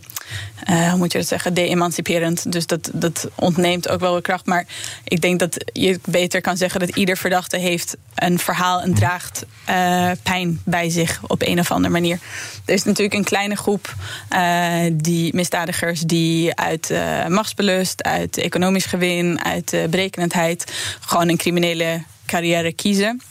[0.71, 2.53] uh, hoe moet je dat zeggen, de-emanciperend.
[2.53, 4.47] Dus dat dat ontneemt ook wel weer kracht.
[4.47, 4.67] Maar
[5.05, 9.45] ik denk dat je beter kan zeggen dat ieder verdachte heeft een verhaal en draagt
[9.71, 12.19] uh, pijn bij zich op een of andere manier.
[12.65, 13.95] Er is natuurlijk een kleine groep
[14.33, 16.93] uh, die misdadigers die uit
[17.29, 23.23] machtsbelust, uit economisch gewin, uit berekenendheid gewoon een criminele carrière kiezen.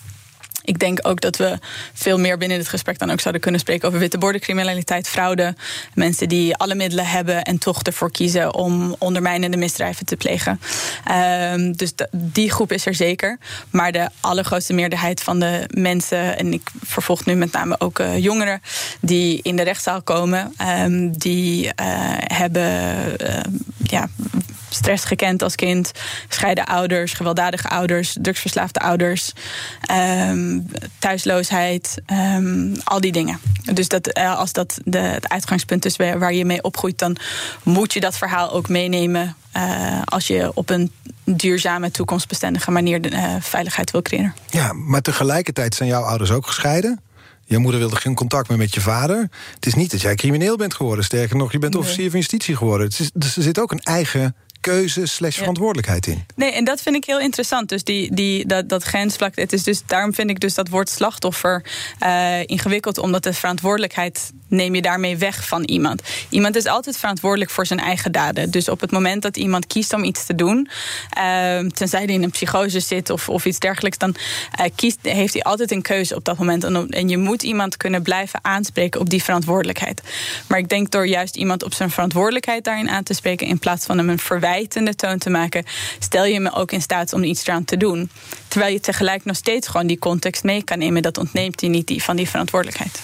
[0.68, 1.60] Ik denk ook dat we
[1.94, 5.56] veel meer binnen dit gesprek dan ook zouden kunnen spreken over witte bordencriminaliteit, fraude.
[5.94, 10.60] Mensen die alle middelen hebben en toch ervoor kiezen om ondermijnende misdrijven te plegen.
[11.54, 13.38] Um, dus die groep is er zeker.
[13.70, 18.18] Maar de allergrootste meerderheid van de mensen, en ik vervolg nu met name ook uh,
[18.18, 18.62] jongeren
[19.02, 20.54] die in de rechtszaal komen,
[20.84, 21.72] um, die uh,
[22.18, 22.72] hebben
[23.22, 23.40] uh,
[23.84, 24.08] ja,
[24.70, 25.92] stress gekend als kind,
[26.28, 29.34] scheiden ouders, gewelddadige ouders, drugsverslaafde ouders,
[29.92, 30.68] um,
[31.00, 33.40] thuisloosheid, um, al die dingen.
[33.74, 37.18] Dus dat, uh, als dat de, het uitgangspunt is waar je mee opgroeit, dan
[37.64, 40.92] moet je dat verhaal ook meenemen uh, als je op een
[41.24, 44.34] duurzame, toekomstbestendige manier de uh, veiligheid wil creëren.
[44.50, 47.02] Ja, maar tegelijkertijd zijn jouw ouders ook gescheiden.
[47.46, 49.30] Je moeder wilde geen contact meer met je vader.
[49.56, 51.06] Het is niet dat jij crimineel bent geworden.
[51.06, 52.88] Sterker nog, je bent officier van justitie geworden.
[52.88, 54.36] Het is, dus er zit ook een eigen
[54.68, 56.26] keuze slash verantwoordelijkheid in.
[56.36, 57.70] Nee, en dat vind ik heel interessant.
[57.70, 59.36] Dus die, die, dat, dat grensvlak.
[59.36, 61.66] Het is dus, daarom vind ik dus dat woord slachtoffer
[62.04, 62.98] uh, ingewikkeld.
[62.98, 66.02] Omdat de verantwoordelijkheid neem je daarmee weg van iemand.
[66.30, 68.52] Iemand is altijd verantwoordelijk voor zijn eigen daden.
[68.52, 70.70] Dus op het moment dat iemand kiest om iets te doen,
[71.18, 74.16] uh, tenzij hij in een psychose zit of, of iets dergelijks, dan
[74.60, 76.64] uh, kiest, heeft hij altijd een keuze op dat moment.
[76.64, 80.02] En, en je moet iemand kunnen blijven aanspreken op die verantwoordelijkheid.
[80.48, 83.86] Maar ik denk door juist iemand op zijn verantwoordelijkheid daarin aan te spreken, in plaats
[83.86, 84.20] van hem een
[84.58, 85.66] verwijtende toon te maken,
[86.00, 88.10] stel je me ook in staat om iets eraan te doen.
[88.48, 91.02] Terwijl je tegelijk nog steeds gewoon die context mee kan nemen.
[91.02, 93.02] Dat ontneemt je niet die, van die verantwoordelijkheid.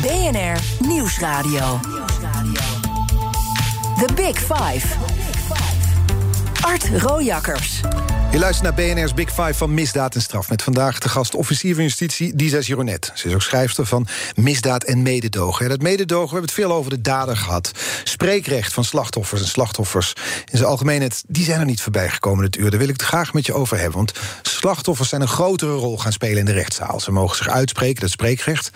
[0.00, 1.80] BNR Nieuwsradio.
[3.98, 4.86] The Big Five.
[6.60, 7.80] Art Rojakkers.
[8.30, 10.48] Je luistert naar BNR's Big Five van Misdaad en Straf.
[10.48, 13.12] Met vandaag de gast officier van justitie, Disa Gironet.
[13.14, 15.64] Ze is ook schrijfster van Misdaad en Mededogen.
[15.64, 17.72] En dat mededogen, we hebben het veel over de dader gehad.
[18.04, 20.12] Spreekrecht van slachtoffers en slachtoffers
[20.44, 21.24] in zijn algemeenheid...
[21.26, 22.70] die zijn er niet voorbij gekomen dit uur.
[22.70, 23.96] Daar wil ik het graag met je over hebben.
[23.96, 24.12] Want
[24.42, 27.00] slachtoffers zijn een grotere rol gaan spelen in de rechtszaal.
[27.00, 28.70] Ze mogen zich uitspreken, dat spreekrecht.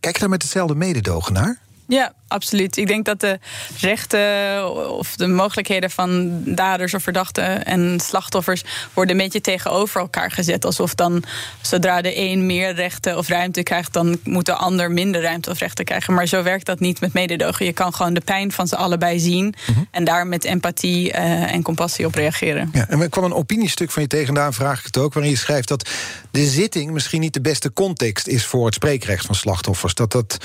[0.00, 1.58] Kijk je daar met hetzelfde mededogen naar?
[1.86, 2.76] Ja, absoluut.
[2.76, 3.38] Ik denk dat de
[3.80, 8.62] rechten of de mogelijkheden van daders of verdachten en slachtoffers
[8.92, 10.64] worden een beetje tegenover elkaar gezet.
[10.64, 11.24] Alsof dan
[11.60, 15.58] zodra de een meer rechten of ruimte krijgt, dan moet de ander minder ruimte of
[15.58, 16.14] rechten krijgen.
[16.14, 17.66] Maar zo werkt dat niet met mededogen.
[17.66, 19.80] Je kan gewoon de pijn van ze allebei zien mhm.
[19.90, 22.70] en daar met empathie uh, en compassie op reageren.
[22.72, 25.32] Ja, en er kwam een opiniestuk van je tegen, daar vraag ik het ook, waarin
[25.32, 25.88] je schrijft dat
[26.30, 29.94] de zitting misschien niet de beste context is voor het spreekrecht van slachtoffers.
[29.94, 30.36] Dat dat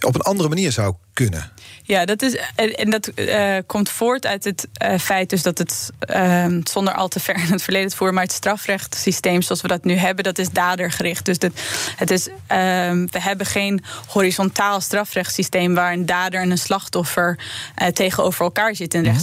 [0.00, 1.37] op een andere manier zou kunnen.
[1.88, 5.90] Ja, dat is, en dat uh, komt voort uit het uh, feit dus dat het,
[6.14, 9.68] uh, zonder al te ver in het verleden te voeren, maar het strafrechtssysteem zoals we
[9.68, 11.24] dat nu hebben, dat is dadergericht.
[11.24, 11.52] Dus dat,
[11.96, 17.38] het is, ehm, we hebben geen horizontaal strafrechtssysteem waar een dader en een slachtoffer
[17.74, 19.16] eh, tegenover elkaar zitten in mm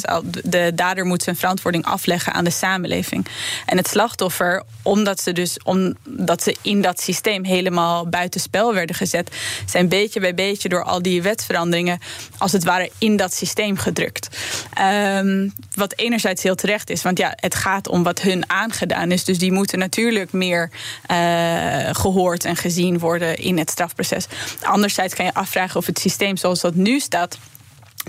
[0.44, 3.28] De dader moet zijn verantwoording afleggen aan de samenleving.
[3.66, 9.36] En het slachtoffer, omdat ze dus omdat ze in dat systeem helemaal buitenspel werden gezet,
[9.66, 11.95] zijn beetje bij beetje door al die wetsveranderingen
[12.38, 14.38] als het ware in dat systeem gedrukt.
[14.82, 19.24] Um, wat enerzijds heel terecht is, want ja, het gaat om wat hun aangedaan is.
[19.24, 20.70] Dus die moeten natuurlijk meer
[21.12, 24.26] uh, gehoord en gezien worden in het strafproces.
[24.62, 27.38] Anderzijds kan je afvragen of het systeem zoals dat nu staat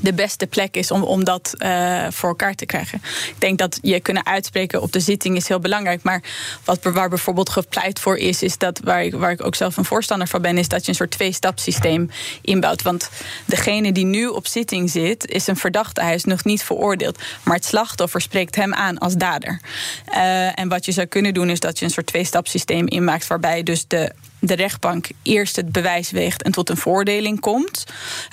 [0.01, 3.03] de beste plek is om, om dat uh, voor elkaar te krijgen.
[3.29, 6.03] Ik denk dat je kunnen uitspreken op de zitting is heel belangrijk.
[6.03, 6.23] Maar
[6.65, 9.85] wat waar bijvoorbeeld gepleit voor is, is dat waar ik, waar ik ook zelf een
[9.85, 12.11] voorstander van ben, is dat je een soort twee-stapsysteem
[12.43, 12.83] inbouwt.
[12.83, 13.11] Want
[13.45, 16.03] degene die nu op zitting zit, is een verdachte.
[16.03, 17.19] Hij is nog niet veroordeeld.
[17.43, 19.61] Maar het slachtoffer spreekt hem aan als dader.
[20.15, 23.63] Uh, en wat je zou kunnen doen, is dat je een soort twee-stapsysteem inmaakt, waarbij
[23.63, 27.85] dus de de rechtbank eerst het bewijs weegt en tot een voordeling komt.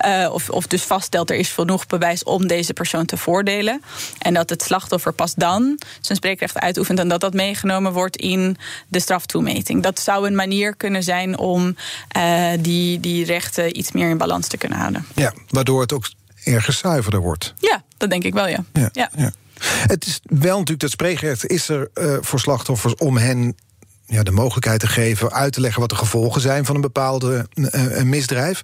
[0.06, 3.82] Uh, of, of dus vaststelt er is genoeg bewijs om deze persoon te voordelen.
[4.20, 8.58] En dat het slachtoffer pas dan zijn spreekrecht uitoefent en dat dat meegenomen wordt in
[8.88, 9.84] de straftoemeting.
[9.84, 11.76] Dat zou een manier kunnen zijn om
[12.18, 15.06] uh, die, die rechten iets meer in balans te kunnen houden.
[15.16, 16.10] Ja, waardoor het ook
[16.44, 17.54] ergens zuiverder wordt.
[17.60, 18.64] Ja, dat denk ik wel, ja.
[18.74, 19.10] ja, ja.
[19.16, 19.32] ja.
[19.64, 23.56] Het is wel natuurlijk dat spreekrecht is er uh, voor slachtoffers om hen
[24.06, 27.48] ja, de mogelijkheid te geven uit te leggen wat de gevolgen zijn van een bepaalde
[27.54, 28.62] uh, misdrijf.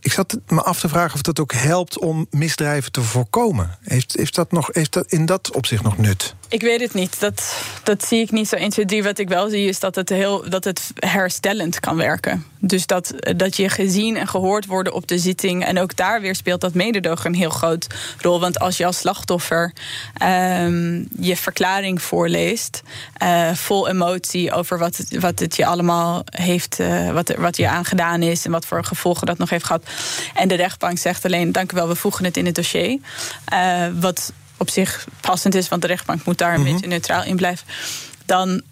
[0.00, 3.78] Ik zat me af te vragen of dat ook helpt om misdrijven te voorkomen.
[3.82, 6.34] Heeft, heeft, dat, nog, heeft dat in dat opzicht nog nut?
[6.50, 7.20] Ik weet het niet.
[7.20, 10.08] Dat, dat zie ik niet zo 1, 2, Wat ik wel zie is dat het,
[10.08, 12.44] heel, dat het herstellend kan werken.
[12.58, 15.64] Dus dat, dat je gezien en gehoord wordt op de zitting.
[15.64, 17.86] En ook daar weer speelt dat mededogen een heel groot
[18.20, 18.40] rol.
[18.40, 19.72] Want als je als slachtoffer
[20.22, 22.82] um, je verklaring voorleest,
[23.22, 27.68] uh, vol emotie over wat het, wat het je allemaal heeft, uh, wat, wat je
[27.68, 29.82] aangedaan is en wat voor gevolgen dat nog heeft gehad.
[30.34, 32.98] En de rechtbank zegt alleen: dank u wel, we voegen het in het dossier.
[33.52, 37.36] Uh, wat op zich passend is, want de rechtbank moet daar een beetje neutraal in
[37.36, 37.66] blijven.
[38.26, 38.62] Dan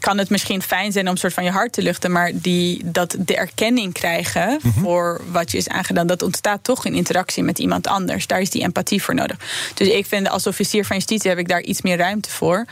[0.00, 3.16] kan het misschien fijn zijn om soort van je hart te luchten, maar die, dat
[3.18, 4.80] de erkenning krijgen mhm.
[4.80, 8.26] voor wat je is aangedaan, dat ontstaat toch in interactie met iemand anders.
[8.26, 9.36] Daar is die empathie voor nodig.
[9.74, 12.64] Dus ik vind als officier van justitie heb ik daar iets meer ruimte voor.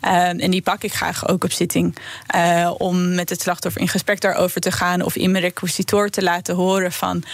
[0.00, 1.96] Ehm, en die pak ik graag ook op zitting.
[2.36, 6.22] Uh, om met het slachtoffer in gesprek daarover te gaan of in mijn requisitor te
[6.22, 7.24] laten horen van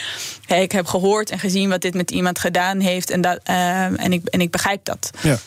[0.47, 3.95] hey, ik heb gehoord en gezien wat dit met iemand gedaan heeft en, dat, ehm,
[3.95, 5.11] en, ik, en ik begrijp dat.
[5.21, 5.39] Ja.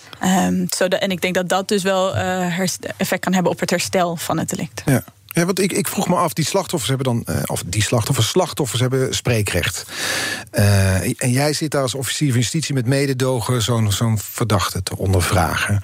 [0.47, 2.59] Um, zodat, en ik denk dat dat dus wel uh,
[2.97, 4.81] effect kan hebben op het herstel van het delict.
[4.85, 5.03] Ja.
[5.25, 7.35] Ja, want ik, ik vroeg me af, die slachtoffers hebben dan...
[7.35, 9.85] Uh, of die slachtoffers, slachtoffers hebben spreekrecht.
[10.51, 13.61] Uh, en jij zit daar als officier van justitie met mededogen...
[13.61, 15.81] zo'n zo'n verdachte te ondervragen.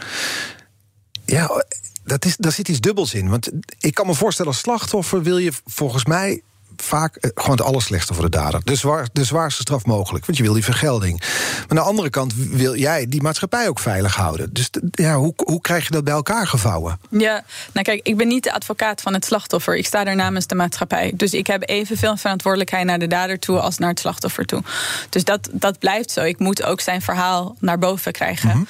[1.25, 1.65] Ja,
[2.03, 3.29] dat is, daar zit iets dubbels in.
[3.29, 6.41] Want ik kan me voorstellen, als slachtoffer wil je volgens mij
[6.81, 8.61] vaak eh, gewoon het allerslechtste voor de dader.
[8.63, 11.19] De, zwaar, de zwaarste straf mogelijk, want je wil die vergelding.
[11.19, 14.53] Maar aan de andere kant wil jij die maatschappij ook veilig houden.
[14.53, 16.99] Dus ja, hoe, hoe krijg je dat bij elkaar gevouwen?
[17.09, 19.77] Ja, nou kijk, ik ben niet de advocaat van het slachtoffer.
[19.77, 21.11] Ik sta er namens de maatschappij.
[21.15, 24.63] Dus ik heb evenveel verantwoordelijkheid naar de dader toe als naar het slachtoffer toe.
[25.09, 26.21] Dus dat, dat blijft zo.
[26.21, 28.57] Ik moet ook zijn verhaal naar boven krijgen.
[28.57, 28.67] Mm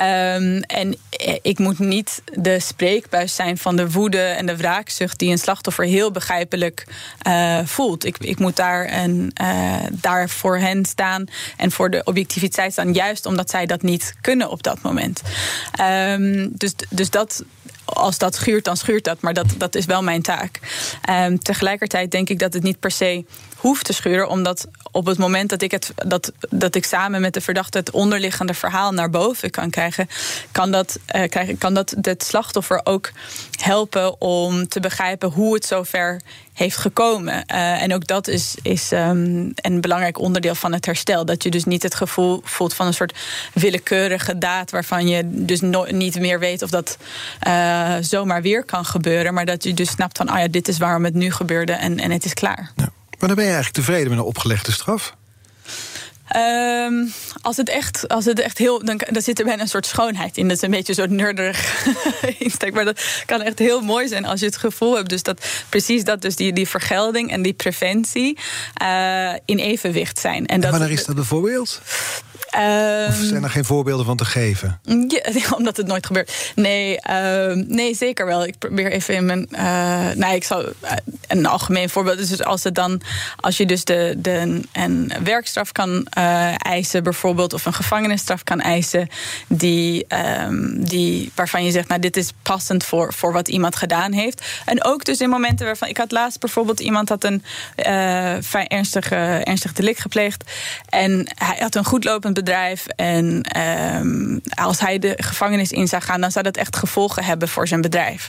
[0.00, 5.18] um, en eh, ik moet niet de spreekbuis zijn van de woede en de wraakzucht
[5.18, 6.84] die een slachtoffer heel begrijpelijk
[7.26, 8.04] uh, uh, voelt.
[8.04, 11.24] Ik, ik moet daar, en, uh, daar voor hen staan
[11.56, 15.22] en voor de objectiviteit staan, juist omdat zij dat niet kunnen op dat moment.
[15.80, 17.44] Um, dus, dus dat,
[17.84, 19.20] als dat schuurt, dan schuurt dat.
[19.20, 20.60] Maar dat, dat is wel mijn taak.
[21.10, 23.24] Um, tegelijkertijd denk ik dat het niet per se
[23.60, 27.34] hoeft te schuren, omdat op het moment dat ik, het, dat, dat ik samen met
[27.34, 30.08] de verdachte het onderliggende verhaal naar boven kan krijgen,
[30.52, 30.98] kan dat,
[31.28, 33.10] krijgen, kan dat het slachtoffer ook
[33.60, 36.20] helpen om te begrijpen hoe het zover
[36.52, 37.34] heeft gekomen.
[37.34, 41.24] Uh, en ook dat is, is um, een belangrijk onderdeel van het herstel.
[41.24, 43.18] Dat je dus niet het gevoel voelt van een soort
[43.52, 44.70] willekeurige daad...
[44.70, 46.96] waarvan je dus no niet meer weet of dat
[47.46, 49.34] uh, zomaar weer kan gebeuren.
[49.34, 51.98] Maar dat je dus snapt van, ah ja, dit is waarom het nu gebeurde en,
[51.98, 52.72] en het is klaar.
[53.20, 55.14] Maar dan ben je eigenlijk tevreden met een opgelegde straf?
[56.36, 57.12] Um,
[57.42, 58.84] als, het echt, als het echt heel.
[58.84, 60.48] Dan, dan zit er bijna een soort schoonheid in.
[60.48, 61.86] Dat is een beetje zo'n nerderig
[62.38, 62.74] insteek.
[62.74, 65.08] Maar dat kan echt heel mooi zijn als je het gevoel hebt.
[65.08, 68.38] Dus dat precies dat, dus die, die vergelding en die preventie
[68.82, 70.46] uh, in evenwicht zijn.
[70.46, 71.80] En, en wanneer is dat bijvoorbeeld?
[72.56, 74.80] Um, of zijn er geen voorbeelden van te geven?
[75.08, 75.22] Ja,
[75.58, 76.52] omdat het nooit gebeurt.
[76.54, 78.44] Nee, uh, nee zeker wel.
[78.44, 79.48] Ik probeer even in mijn.
[79.52, 80.92] Uh, nee, ik zal uh,
[81.26, 82.18] een algemeen voorbeeld.
[82.18, 83.00] Dus als het dan,
[83.36, 86.06] als je dus de, de een werkstraf kan
[86.56, 89.08] eisen, bijvoorbeeld, of een gevangenisstraf kan eisen,
[89.48, 90.06] die,
[90.44, 94.46] um, die waarvan je zegt, nou, dit is passend voor, voor wat iemand gedaan heeft.
[94.64, 95.88] En ook dus in momenten waarvan.
[95.88, 97.42] Ik had laatst bijvoorbeeld iemand had een
[98.42, 100.44] vrij ernstig, ernstig delict gepleegd.
[100.88, 102.86] En hij had een goedlopend bedrijf.
[102.86, 107.48] En ehm, als hij de gevangenis in zou gaan, dan zou dat echt gevolgen hebben
[107.48, 108.28] voor zijn bedrijf.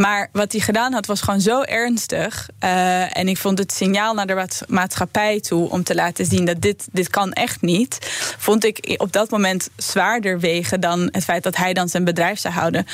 [0.00, 2.48] Maar wat hij gedaan had, was gewoon zo ernstig.
[2.64, 6.60] Uh, en ik vond het signaal naar de maatschappij toe om te laten zien dat
[6.60, 7.98] dit, dit kan echt niet.
[8.38, 12.38] Vond ik op dat moment zwaarder wegen dan het feit dat hij dan zijn bedrijf
[12.38, 12.86] zou houden.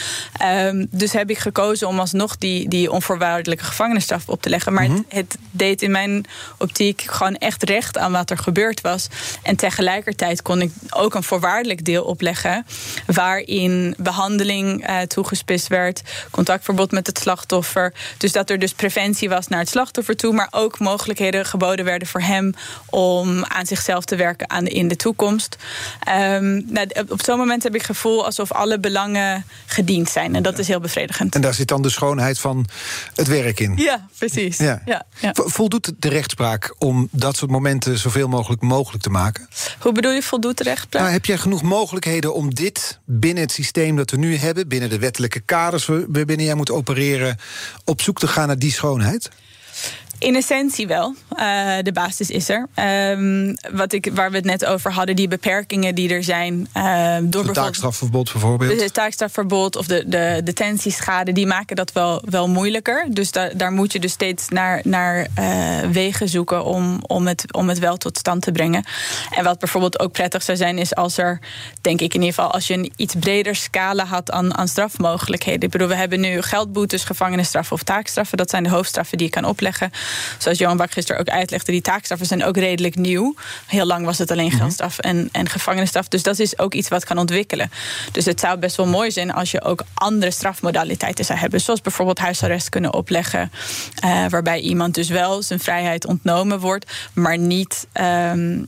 [0.42, 4.72] Um, dus heb ik gekozen om alsnog die, die onvoorwaardelijke gevangenisstraf op te leggen.
[4.72, 5.16] Maar het, mhm.
[5.16, 6.24] het, deed in mijn
[6.58, 9.08] optiek gewoon echt recht aan wat er gebeurd was.
[9.42, 12.66] En tegelijkertijd kon ik ook een voorwaardelijk deel opleggen.
[13.06, 17.92] Waarin behandeling uh, toegespitst werd, contactverbod met het slachtoffer.
[18.16, 22.08] Dus dat er dus preventie was naar het slachtoffer toe, maar ook mogelijkheden geboden werden
[22.08, 22.54] voor hem
[22.90, 25.56] om aan zichzelf te werken aan de, in de toekomst.
[26.08, 30.34] Um, nou, op zo'n moment heb ik het gevoel alsof alle belangen gediend zijn.
[30.34, 31.34] En dat is heel bevredigend.
[31.34, 32.66] En daar zit dan de schoonheid van
[33.14, 33.76] het werk in.
[33.76, 34.58] Ja, precies.
[34.58, 34.82] Ja.
[34.84, 35.30] Ja, ja.
[35.34, 39.48] Voldoet de rechtspraak om dat soort momenten zoveel mogelijk mogelijk te maken?
[39.78, 41.02] Hoe bedoel je voldoet de rechtspraak?
[41.02, 44.90] Nou, heb jij genoeg mogelijkheden om dit binnen het systeem dat we nu hebben, binnen
[44.90, 47.36] de wettelijke kaders waarbinnen jij moet opereren,
[47.84, 49.30] op zoek te gaan naar die schoonheid?
[50.18, 51.14] In essentie wel.
[51.38, 52.66] Uh, de basis is er.
[53.10, 56.68] Um, wat ik, waar we het net over hadden, die beperkingen die er zijn.
[56.76, 58.80] Uh, door het taakstrafverbod bijvoorbeeld.
[58.80, 63.06] Het taakstrafverbod of de, de detentieschade, die maken dat wel, wel moeilijker.
[63.08, 67.52] Dus da, daar moet je dus steeds naar, naar uh, wegen zoeken om, om, het,
[67.52, 68.84] om het wel tot stand te brengen.
[69.30, 71.38] En wat bijvoorbeeld ook prettig zou zijn, is als er,
[71.80, 75.62] denk ik in ieder geval, als je een iets breder scala had aan, aan strafmogelijkheden.
[75.62, 78.36] Ik bedoel, we hebben nu geldboetes, gevangenisstraffen of taakstraffen.
[78.36, 79.90] Dat zijn de hoofdstraffen die je kan opleggen
[80.38, 83.34] zoals Johan Bak gisteren ook uitlegde, die taakstraffen zijn ook redelijk nieuw.
[83.66, 84.56] Heel lang was het alleen mhm.
[84.56, 86.08] geldstraf en, en gevangenisstraf.
[86.08, 87.70] Dus dat is ook iets wat kan ontwikkelen.
[88.12, 91.60] Dus het zou best wel mooi zijn als je ook andere strafmodaliteiten zou hebben.
[91.60, 93.50] Zoals bijvoorbeeld huisarrest kunnen opleggen.
[94.04, 98.60] Uh, waarbij iemand dus wel zijn vrijheid ontnomen wordt, maar niet uh, uh,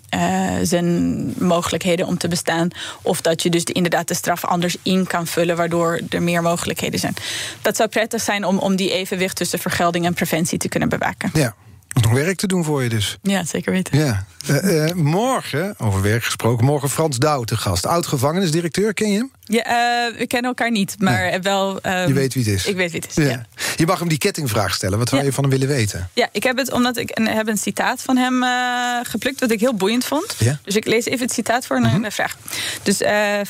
[0.62, 2.68] zijn mogelijkheden om te bestaan.
[3.02, 7.00] Of dat je dus inderdaad de straf anders in kan vullen, waardoor er meer mogelijkheden
[7.00, 7.14] zijn.
[7.62, 11.27] Dat zou prettig zijn om, om die evenwicht tussen vergelding en preventie te kunnen bewaken.
[11.32, 11.54] Ja.
[12.02, 13.18] Nog werk te doen voor je dus.
[13.22, 13.98] Ja, zeker weten.
[13.98, 14.26] Ja.
[14.50, 17.86] Uh, uh, morgen, over werk gesproken, morgen Frans Douw te gast.
[17.86, 19.30] Oud-gevangenisdirecteur, ken je hem?
[19.48, 21.78] Ja, uh, we kennen elkaar niet, maar wel...
[21.82, 22.66] Je weet wie het is.
[22.66, 23.46] Ik weet wie het is, ja.
[23.76, 24.98] Je mag hem die kettingvraag stellen.
[24.98, 26.10] Wat zou je van hem willen weten?
[26.14, 28.44] Ja, ik heb het omdat ik een, heb een citaat van hem
[29.04, 29.40] geplukt...
[29.40, 30.34] wat ik heel boeiend vond.
[30.38, 30.58] Ja?
[30.64, 32.36] Dus ik lees even het citaat voor een mm vraag.
[32.82, 32.96] Dus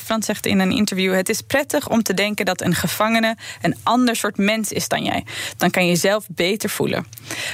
[0.03, 1.13] Frans zegt in een interview...
[1.13, 3.37] het is prettig om te denken dat een gevangene...
[3.61, 5.25] een ander soort mens is dan jij.
[5.57, 7.07] Dan kan je jezelf beter voelen.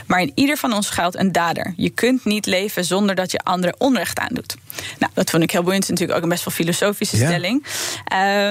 [0.06, 1.74] Maar in ieder van ons geldt een dader.
[1.76, 4.56] Je kunt niet leven zonder dat je anderen onrecht aandoet.
[5.00, 5.88] Nou, dat vond ik heel boeiend.
[5.88, 7.66] Het is natuurlijk ook een best wel filosofische stelling.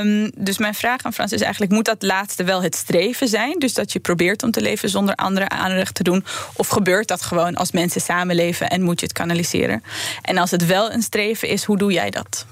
[0.02, 3.58] Um, dus mijn vraag aan Frans is eigenlijk: moet dat laatste wel het streven zijn?
[3.58, 6.24] Dus dat je probeert om te leven zonder anderen aanrecht te doen?
[6.56, 9.82] Of gebeurt dat gewoon als mensen samenleven en moet je het kanaliseren?
[10.22, 12.46] En als het wel een streven is, hoe doe jij dat?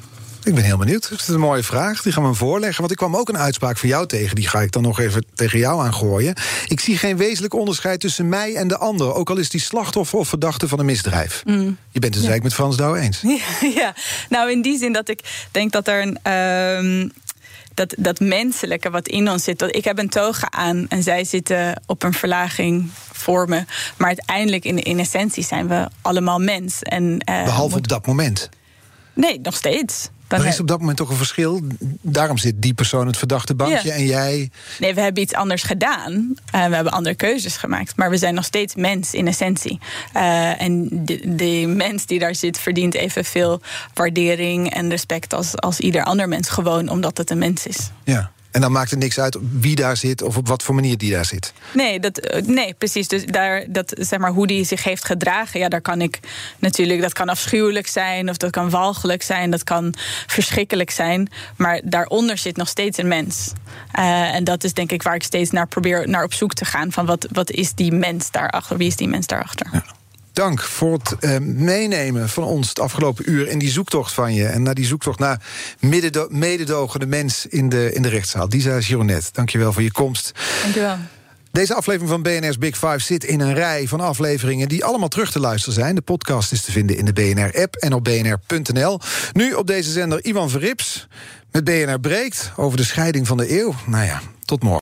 [0.44, 1.10] Ik ben heel benieuwd.
[1.10, 2.02] Dat is een mooie vraag.
[2.02, 2.78] Die gaan we hem voorleggen.
[2.78, 4.34] Want ik kwam ook een uitspraak van jou tegen.
[4.34, 6.34] Die ga ik dan nog even tegen jou aangooien.
[6.66, 9.14] Ik zie geen wezenlijk onderscheid tussen mij en de ander.
[9.14, 11.42] Ook al is die slachtoffer of verdachte van een misdrijf.
[11.44, 11.76] Mm.
[11.90, 13.20] Je bent het dus eigenlijk met Frans Douw eens.
[13.62, 13.94] Ja, ja,
[14.28, 16.18] nou in die zin dat ik denk dat er een.
[16.26, 17.10] Uh,
[17.74, 19.58] dat, dat menselijke wat in ons zit.
[19.58, 23.64] Dat ik heb een toga aan en zij zitten op een verlaging voor me.
[23.96, 26.82] Maar uiteindelijk, in, in essentie, zijn we allemaal mens.
[26.82, 28.48] En, uh, Behalve op dat moment.
[29.14, 30.08] Nee, nog steeds.
[30.40, 31.60] Er is op dat moment toch een verschil.
[32.00, 34.50] Daarom zit die persoon het verdachte bankje en jij.
[34.78, 36.12] Nee, we hebben iets anders gedaan.
[36.54, 37.96] Uh, we hebben andere keuzes gemaakt.
[37.96, 39.78] Maar we zijn nog steeds mens in essentie.
[40.16, 43.60] Uh, en de, de, mens die daar zit verdient evenveel
[43.94, 46.48] waardering en respect als, als ieder ander mens.
[46.48, 47.90] Gewoon omdat het een mens is.
[48.04, 48.30] Ja.
[48.52, 51.10] En dan maakt het niks uit wie daar zit of op wat voor manier die
[51.10, 51.52] daar zit.
[51.72, 53.08] Nee, dat, eh, nee precies.
[53.08, 56.18] Dus daar, dat, zeg maar, hoe die zich heeft gedragen, ja, daar kan ik
[56.58, 59.94] natuurlijk, dat kan afschuwelijk zijn, of dat kan walgelijk zijn, dat kan
[60.26, 61.28] verschrikkelijk zijn.
[61.56, 63.52] Maar daaronder zit nog steeds een mens.
[63.98, 66.64] Uh, en dat is denk ik waar ik steeds naar probeer naar op zoek te
[66.64, 66.92] gaan.
[66.92, 68.76] Van wat, wat is die mens daarachter?
[68.76, 69.66] Wie is die mens daarachter?
[69.72, 69.84] Ja
[70.32, 74.46] dank voor het uh, meenemen van ons het afgelopen uur in die zoektocht van je.
[74.46, 75.40] En naar die zoektocht naar
[76.28, 78.48] mededogende mens in de, in de rechtszaal.
[78.48, 80.32] Disa Gironet, dank je wel voor je komst.
[80.62, 80.96] Dank je wel.
[81.52, 85.30] Deze aflevering van BNR's Big Five zit in een rij van afleveringen die allemaal terug
[85.30, 85.94] te luisteren zijn.
[85.94, 89.00] De podcast is te vinden in de BNR-app en op bnr.nl.
[89.32, 91.06] Nu op deze zender Ivan Verrips
[91.50, 93.74] met BNR Breekt over de scheiding van de eeuw.
[93.86, 94.81] Nou ja, tot morgen.